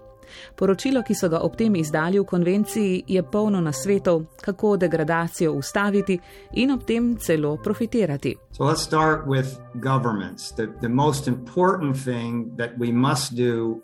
Poročilo, 0.55 1.03
ki 1.03 1.15
so 1.15 1.27
ga 1.29 1.41
ob 1.43 1.57
tem 1.57 1.75
izdali 1.75 2.19
v 2.19 2.23
konvenciji, 2.23 3.03
je 3.07 3.23
polno 3.23 3.61
nasvetov, 3.61 4.23
kako 4.41 4.77
degradacijo 4.77 5.51
ustaviti 5.53 6.19
in 6.53 6.71
ob 6.71 6.83
tem 6.87 7.17
celo 7.17 7.57
profitirati. 7.57 8.35
So 8.51 8.63
let's 8.63 8.83
start 8.87 9.27
with 9.27 9.59
governments. 9.73 10.55
The, 10.55 10.67
the 10.81 10.89
most 10.89 11.27
important 11.27 11.97
thing 11.97 12.55
that 12.57 12.71
we 12.79 12.93
must 12.93 13.35
do 13.35 13.81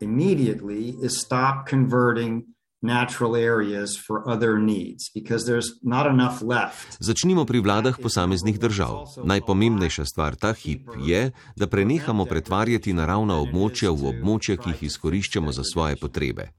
immediately 0.00 0.96
is 1.02 1.20
stop 1.20 1.68
converting 1.68 2.51
natural 2.82 3.36
areas 3.36 3.96
for 4.06 4.28
other 4.28 4.58
needs 4.58 5.10
because 5.14 5.46
there's 5.46 5.70
not 5.82 6.06
enough 6.06 6.42
left. 6.42 6.98
Začnimo 6.98 7.44
pri 7.44 7.62
vladah 7.62 7.98
posameznih 8.02 8.58
držav. 8.58 9.06
Najpomembnejša 9.24 10.04
stvar 10.04 10.34
ta 10.34 10.52
hip 10.52 10.90
je, 10.98 11.30
da 11.56 11.66
prenehamo 11.66 12.24
pretvarjati 12.24 12.92
naravna 12.92 13.38
območja 13.38 13.94
v 13.94 14.10
območja, 14.12 14.58
ki 14.58 14.74
jih 14.74 14.82
izkoriščamo 14.90 15.52
za 15.52 15.62
svoje 15.64 15.96
potrebe 15.96 16.50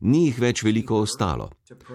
ni 0.00 0.26
jih 0.26 0.38
več 0.40 0.62
veliko 0.62 1.00
ostalo. 1.00 1.50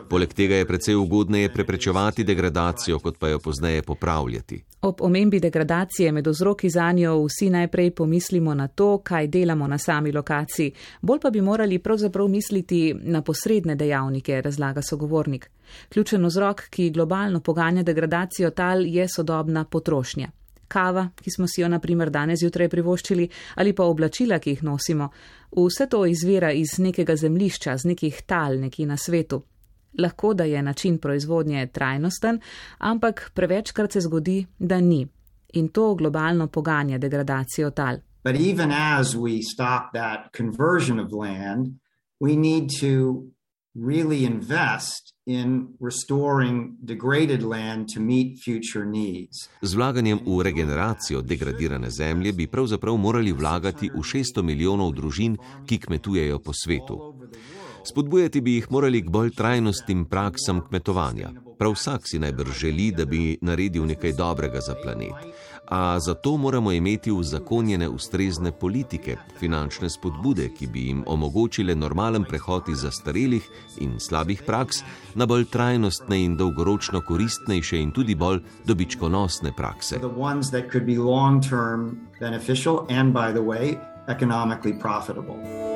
Poleg 0.10 0.34
tega 0.34 0.56
je 0.56 0.66
precej 0.68 0.96
ugodneje 0.96 1.52
preprečevati 1.54 2.24
degradacijo, 2.24 3.00
kot 3.00 3.18
pa 3.20 3.30
jo 3.30 3.40
pozneje 3.40 3.82
popravljati. 3.82 4.62
Ob 4.82 5.02
omembi 5.02 5.40
degradacije 5.40 6.12
med 6.12 6.28
vzroki 6.28 6.70
za 6.70 6.92
njo 6.92 7.16
vsi 7.26 7.50
najprej 7.50 7.92
pomislimo 7.92 8.54
na 8.54 8.68
to, 8.68 8.98
kaj 8.98 9.28
delamo 9.28 9.68
na 9.68 9.78
sami 9.78 10.12
lokaciji, 10.12 10.74
bolj 11.02 11.20
pa 11.20 11.30
bi 11.30 11.42
morali 11.42 11.80
pravzaprav 11.80 12.28
misliti 12.28 12.94
na 12.94 13.22
posredne 13.22 13.76
dejavnike, 13.76 14.42
razlaga 14.42 14.82
sogovornik. 14.82 15.50
Ključen 15.90 16.26
vzrok, 16.26 16.62
ki 16.70 16.90
globalno 16.90 17.40
poganja 17.40 17.84
degradacijo 17.84 18.50
tal, 18.50 18.86
je 18.86 19.08
sodobna 19.08 19.66
potrošnja 19.66 20.32
kava, 20.72 21.10
ki 21.20 21.32
smo 21.36 21.48
si 21.48 21.62
jo 21.62 21.68
naprimer 21.70 22.10
danes 22.10 22.42
jutraj 22.42 22.70
privoščili, 22.72 23.28
ali 23.60 23.74
pa 23.76 23.84
oblačila, 23.92 24.40
ki 24.40 24.56
jih 24.56 24.64
nosimo. 24.64 25.10
Vse 25.52 25.90
to 25.92 26.06
izvira 26.08 26.52
iz 26.56 26.78
nekega 26.80 27.16
zemlišča, 27.16 27.78
z 27.78 27.92
nekih 27.92 28.22
tal 28.26 28.60
neki 28.60 28.88
na 28.88 28.98
svetu. 28.98 29.42
Lahko 30.00 30.34
da 30.34 30.44
je 30.48 30.62
način 30.64 30.98
proizvodnje 30.98 31.68
trajnosten, 31.68 32.40
ampak 32.78 33.32
prevečkrat 33.36 33.92
se 33.92 34.02
zgodi, 34.02 34.46
da 34.60 34.80
ni. 34.80 35.08
In 35.54 35.68
to 35.68 35.96
globalno 35.96 36.48
poganja 36.48 36.98
degradacijo 36.98 37.72
tal. 37.72 38.00
But 38.24 38.36
even 38.36 38.72
as 38.72 39.16
we 39.16 39.42
stop 39.42 39.92
that 39.94 40.32
conversion 40.38 41.00
of 41.00 41.12
land, 41.12 41.68
we 42.20 42.36
need 42.36 42.70
to 42.80 43.24
really 43.76 44.26
invest 44.26 45.14
in 45.26 45.68
restoring 45.80 46.76
degraded 46.84 47.44
land 47.44 47.88
to 47.94 48.00
meet 48.00 48.40
future 48.44 48.86
needs. 48.86 49.50
Z 49.62 49.74
vlaganjem 49.76 50.20
v 50.26 50.42
regeneracijo 50.44 51.22
degradirane 51.22 51.90
zemlje 51.90 52.34
bi 52.34 52.48
pravzaprav 52.48 52.98
morali 52.98 53.32
vlagati 53.32 53.90
v 53.90 54.02
600 54.02 54.42
milijonov 54.42 54.94
družin, 54.94 55.38
ki 55.66 55.80
kmetujejo 55.80 56.40
po 56.40 56.54
svetu. 56.54 57.00
Spodbujati 57.84 58.42
bi 58.42 58.56
jih 58.56 58.72
morali 58.72 59.02
k 59.02 59.10
bolj 59.10 59.32
trajnostnim 59.36 60.06
praksam 60.06 60.62
kmetovanja. 60.68 61.32
Prav 61.62 61.76
vsak 61.78 62.10
si 62.10 62.20
najbrž 62.20 62.60
želi, 62.60 62.90
da 62.92 63.06
bi 63.06 63.38
naredil 63.42 63.86
nekaj 63.86 64.18
dobrega 64.18 64.60
za 64.66 64.76
planet 64.84 65.30
a 65.72 66.00
zato 66.00 66.38
moramo 66.38 66.72
imeti 66.72 67.12
uzakonjene 67.12 67.90
ustrezne 67.90 68.52
politike, 68.52 69.16
finančne 69.40 69.90
spodbude, 69.90 70.50
ki 70.50 70.68
bi 70.68 70.88
jim 70.88 71.04
omogočile 71.08 71.76
normalen 71.76 72.24
prehod 72.24 72.70
iz 72.70 72.84
zastarelih 72.84 73.48
in 73.80 74.00
slabih 74.00 74.44
praks 74.46 74.84
na 75.16 75.26
bolj 75.26 75.46
trajnostne 75.46 76.24
in 76.24 76.38
dolgoročno 76.38 77.02
koristnejše 77.08 77.80
in 77.80 77.92
tudi 77.92 78.16
bolj 78.16 78.42
dobičkonosne 78.66 79.54
prakse. 79.58 80.00
Economically 84.08 84.74
profitable. 84.82 85.71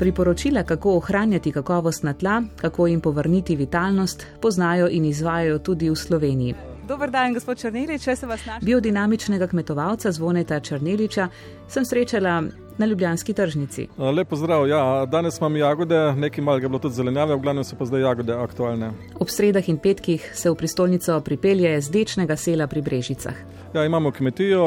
Priporočila, 0.00 0.62
kako 0.62 0.94
ohranjati 0.96 1.52
kakovost 1.52 2.02
na 2.02 2.12
tla, 2.12 2.42
kako 2.56 2.86
jim 2.86 3.00
povrniti 3.00 3.56
vitalnost, 3.56 4.26
poznajo 4.40 4.88
in 4.88 5.04
izvajajo 5.04 5.58
tudi 5.58 5.90
v 5.90 5.96
Sloveniji. 5.96 6.54
Dober 6.88 7.10
dan, 7.10 7.34
gospod 7.34 7.58
Črnilič, 7.58 8.04
če 8.04 8.16
se 8.16 8.26
vas 8.26 8.46
našla. 8.46 8.64
Biodinamičnega 8.64 9.46
kmetovalca 9.46 10.12
Zvoneta 10.12 10.60
Črniliča 10.60 11.28
sem 11.68 11.84
srečala 11.84 12.42
na 12.80 12.86
Ljubljanski 12.88 13.34
tržnici. 13.36 13.86
Lepo 13.98 14.36
zdrav, 14.36 14.64
ja, 14.68 15.06
danes 15.06 15.38
imam 15.38 15.56
jagode, 15.56 15.98
nekaj 16.16 16.44
malega 16.44 16.68
bilo 16.68 16.80
tudi 16.80 16.96
zelenjave, 16.96 17.36
v 17.36 17.44
glavnem 17.44 17.64
so 17.64 17.76
pa 17.76 17.84
zdaj 17.84 18.00
jagode 18.00 18.32
aktualne. 18.32 18.92
Ob 19.20 19.28
sredah 19.28 19.68
in 19.68 19.76
petkih 19.78 20.30
se 20.34 20.50
v 20.50 20.56
prestolnico 20.56 21.20
pripelje 21.20 21.76
z 21.80 21.92
dečnega 21.92 22.36
sela 22.40 22.66
pri 22.66 22.80
Brežicah. 22.82 23.36
Ja, 23.74 23.84
imamo 23.84 24.10
kmetijo, 24.10 24.64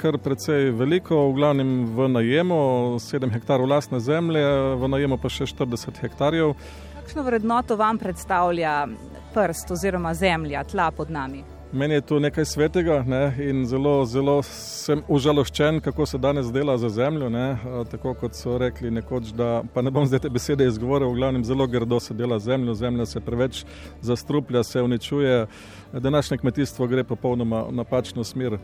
kar 0.00 0.18
precej 0.18 0.72
veliko, 0.74 1.28
v 1.28 1.36
glavnem 1.36 1.70
v 1.94 2.08
najemu, 2.08 2.60
7 2.98 3.30
hektarov 3.36 3.68
lastne 3.68 4.00
zemlje, 4.00 4.42
v 4.80 4.88
najemu 4.88 5.20
pa 5.20 5.28
še 5.28 5.46
40 5.52 6.00
hektarjev. 6.00 6.56
Kakšno 6.96 7.22
vrednoto 7.28 7.76
vam 7.76 8.00
predstavlja 8.00 8.88
prst 9.34 9.70
oziroma 9.76 10.14
zemlja, 10.14 10.64
tla 10.64 10.90
pod 10.90 11.12
nami? 11.12 11.44
Meni 11.72 11.94
je 11.94 12.00
to 12.00 12.18
nekaj 12.18 12.44
svetega 12.44 13.04
ne? 13.06 13.34
in 13.38 13.66
zelo, 13.66 14.04
zelo 14.04 14.40
sem 14.42 15.02
užaloščen, 15.08 15.78
kako 15.80 16.06
se 16.06 16.18
danes 16.18 16.48
dela 16.52 16.74
za 16.78 16.88
zemljo. 16.88 17.28
Ne? 17.30 17.58
Tako 17.90 18.14
kot 18.14 18.34
so 18.34 18.56
rekli 18.58 18.90
nekoč, 18.90 19.30
da 19.38 19.62
pa 19.74 19.82
ne 19.82 19.90
bom 19.90 20.06
zdaj 20.06 20.24
te 20.24 20.30
besede 20.34 20.66
izgovoril, 20.66 21.12
v 21.12 21.20
glavnem 21.20 21.44
zelo 21.46 21.66
grdo 21.70 22.00
se 22.00 22.14
dela 22.14 22.38
za 22.38 22.50
zemljo, 22.50 22.74
zemlja 22.74 23.06
se 23.06 23.20
preveč 23.20 23.64
zastruplja, 24.02 24.64
se 24.66 24.82
uničuje. 24.82 25.46
Današnje 25.92 26.38
kmetijstvo 26.38 26.86
gre 26.86 27.04
popolnoma 27.04 27.62
v 27.62 27.72
napačno 27.72 28.24
smer. 28.24 28.58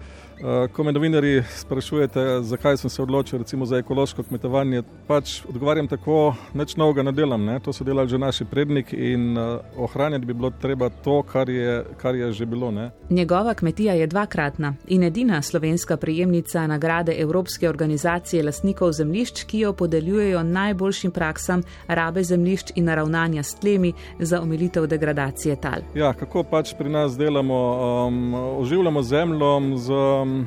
Ko 0.73 0.85
me 0.85 0.93
novinari 0.93 1.43
sprašujete, 1.57 2.21
zakaj 2.43 2.77
sem 2.77 2.91
se 2.91 3.03
odločil 3.03 3.39
recimo, 3.39 3.67
za 3.67 3.79
ekološko 3.79 4.23
kmetovanje, 4.23 4.83
pač 5.07 5.41
odgovarjam 5.49 5.89
tako, 5.89 6.35
nič 6.55 6.77
novega 6.77 7.03
ne 7.03 7.13
delam. 7.13 7.45
Ne? 7.45 7.59
To 7.61 7.73
so 7.73 7.85
delali 7.85 8.09
že 8.09 8.19
naši 8.19 8.45
predniki 8.45 8.97
in 9.13 9.39
ohranjati 9.77 10.27
bi 10.27 10.35
bilo 10.35 10.51
treba 10.51 10.89
to, 10.89 11.23
kar 11.23 11.49
je, 11.51 11.85
kar 11.97 12.15
je 12.15 12.33
že 12.33 12.47
bilo. 12.47 12.71
Ne? 12.71 12.91
Njegova 13.11 13.55
kmetija 13.55 13.95
je 13.95 14.07
dvakratna 14.07 14.75
in 14.87 15.03
edina 15.03 15.43
slovenska 15.43 15.97
prejemnica 15.97 16.67
nagrade 16.67 17.15
Evropske 17.19 17.69
organizacije 17.69 18.43
lastnikov 18.43 18.93
zemljišč, 18.93 19.45
ki 19.45 19.59
jo 19.59 19.73
podeljujejo 19.73 20.43
najboljšim 20.43 21.11
praksam 21.11 21.63
rabe 21.89 22.23
zemljišč 22.23 22.73
in 22.75 22.85
naravnanja 22.85 23.43
s 23.43 23.55
tlemi 23.55 23.93
za 24.19 24.41
omilitev 24.41 24.87
degradacije 24.87 25.57
tal. 25.57 25.81
Ja, 25.95 26.13
kako 26.13 26.43
pač 26.43 26.75
pri 26.79 26.89
nas 26.89 27.16
delamo? 27.17 28.07
Um, 28.07 28.35
oživljamo 28.35 29.03
zemljo 29.03 29.77
z, 29.77 29.93
um, 29.93 30.47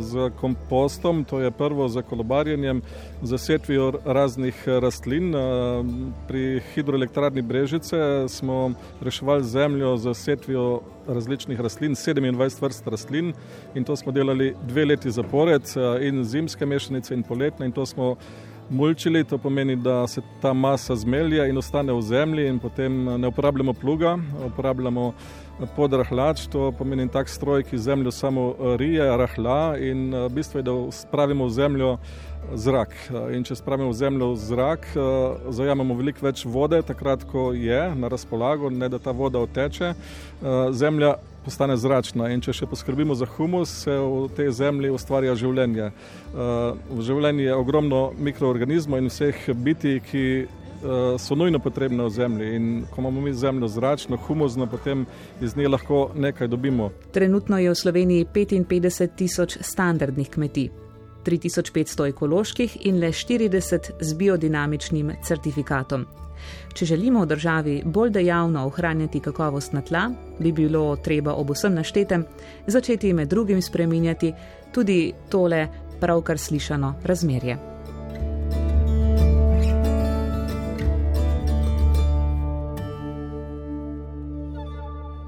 z 0.00 0.30
kompostom, 0.40 1.24
to 1.24 1.40
je 1.40 1.50
prvo 1.50 1.88
za 1.88 2.02
kolobarjenjem, 2.02 2.82
za 3.22 3.38
setvijo 3.38 3.92
raznih 4.04 4.68
rastlin. 4.68 5.34
Um, 5.34 6.14
pri 6.28 6.60
hidroelektrarni 6.74 7.42
Brežice 7.42 8.28
smo 8.28 8.72
reševali 9.00 9.44
zemljo 9.44 9.96
za 9.96 10.14
setvijo 10.14 10.80
različnih 11.08 11.60
rastlin, 11.60 11.94
27 11.94 12.60
vrst 12.60 12.86
rastlin 12.86 13.32
in 13.74 13.84
to 13.84 13.96
smo 13.96 14.12
delali 14.12 14.54
dve 14.62 14.84
leti 14.84 15.10
zapored, 15.10 15.62
eh, 15.62 16.06
in 16.08 16.24
zimske 16.24 16.66
mešanice 16.66 17.14
in 17.14 17.22
poletne 17.22 17.66
in 17.66 17.72
to 17.72 17.86
smo 17.86 18.16
mulčili, 18.70 19.24
to 19.24 19.38
pomeni, 19.38 19.76
da 19.76 20.06
se 20.06 20.20
ta 20.42 20.52
masa 20.52 20.96
zmelje 20.96 21.48
in 21.48 21.58
ostane 21.58 21.92
v 21.92 22.02
zemlji 22.02 22.48
in 22.48 22.58
potem 22.58 23.04
ne 23.04 23.28
uporabljamo 23.28 23.72
pluga, 23.72 24.18
uporabljamo 24.46 25.12
podrahlač, 25.76 26.46
to 26.46 26.72
pomeni 26.72 27.08
tak 27.08 27.28
stroj, 27.28 27.62
ki 27.62 27.78
zemljo 27.78 28.10
samo 28.10 28.54
rije, 28.76 29.16
rahla 29.16 29.76
in 29.78 30.14
eh, 30.14 30.28
bistvo 30.28 30.58
je, 30.58 30.62
da 30.62 30.72
spravimo 30.92 31.46
v 31.46 31.50
zemljo 31.50 31.98
zrak. 32.54 32.94
In 33.34 33.44
če 33.44 33.54
spravimo 33.56 33.90
v 33.90 33.94
zemljo 33.94 34.34
zrak, 34.36 34.86
eh, 34.94 35.00
zajamemo 35.52 35.94
veliko 35.94 36.26
več 36.26 36.44
vode, 36.44 36.82
takrat, 36.82 37.24
ko 37.24 37.52
je 37.52 37.82
na 37.94 38.08
razpolago, 38.08 38.70
ne 38.70 38.88
da 38.88 38.98
ta 38.98 39.10
voda 39.10 39.38
oteče. 39.38 39.92
Eh, 39.94 40.72
zemlja 40.72 41.16
postane 41.44 41.76
zračna 41.76 42.28
in 42.32 42.40
če 42.40 42.52
še 42.52 42.66
poskrbimo 42.68 43.14
za 43.16 43.26
humus, 43.26 43.70
se 43.84 43.96
v 43.96 44.28
tej 44.36 44.50
zemlji 44.52 44.90
ustvarja 44.92 45.32
življenje. 45.34 45.86
V 46.36 47.00
življenju 47.00 47.46
je 47.46 47.54
ogromno 47.56 48.00
mikroorganizmov 48.12 49.00
in 49.00 49.08
vseh 49.08 49.48
biti, 49.56 50.02
ki 50.04 50.24
so 51.18 51.34
nujno 51.34 51.58
potrebne 51.58 52.04
v 52.04 52.10
zemlji. 52.10 52.56
In 52.56 52.84
ko 52.90 53.00
imamo 53.00 53.20
mi 53.20 53.34
zemljo 53.34 53.68
zračno, 53.68 54.16
humuzno, 54.16 54.66
potem 54.66 55.06
iz 55.40 55.56
nje 55.56 55.68
lahko 55.68 56.10
nekaj 56.14 56.48
dobimo. 56.48 56.90
Trenutno 57.12 57.58
je 57.58 57.70
v 57.70 57.74
Sloveniji 57.74 58.26
55 58.34 59.08
tisoč 59.16 59.58
standardnih 59.60 60.30
kmetij. 60.30 60.70
3500 61.24 62.08
ekoloških 62.08 62.86
in 62.86 63.00
le 63.00 63.12
40 63.12 63.90
z 64.00 64.14
biodinamičnim 64.14 65.12
certifikatom. 65.24 66.06
Če 66.74 66.86
želimo 66.86 67.24
v 67.24 67.26
državi 67.26 67.74
bolj 67.84 68.10
dejavno 68.10 68.64
ohranjati 68.66 69.20
kakovost 69.20 69.72
na 69.72 69.82
tla, 69.82 70.10
bi 70.38 70.52
bilo 70.52 70.96
treba 70.96 71.34
ob 71.34 71.50
vsem 71.50 71.74
naštetem 71.74 72.24
začeti 72.66 73.12
med 73.12 73.28
drugim 73.28 73.62
spreminjati 73.62 74.32
tudi 74.72 75.12
tole 75.28 75.66
pravkar 76.00 76.38
slišano 76.38 76.94
razmerje. 77.04 77.58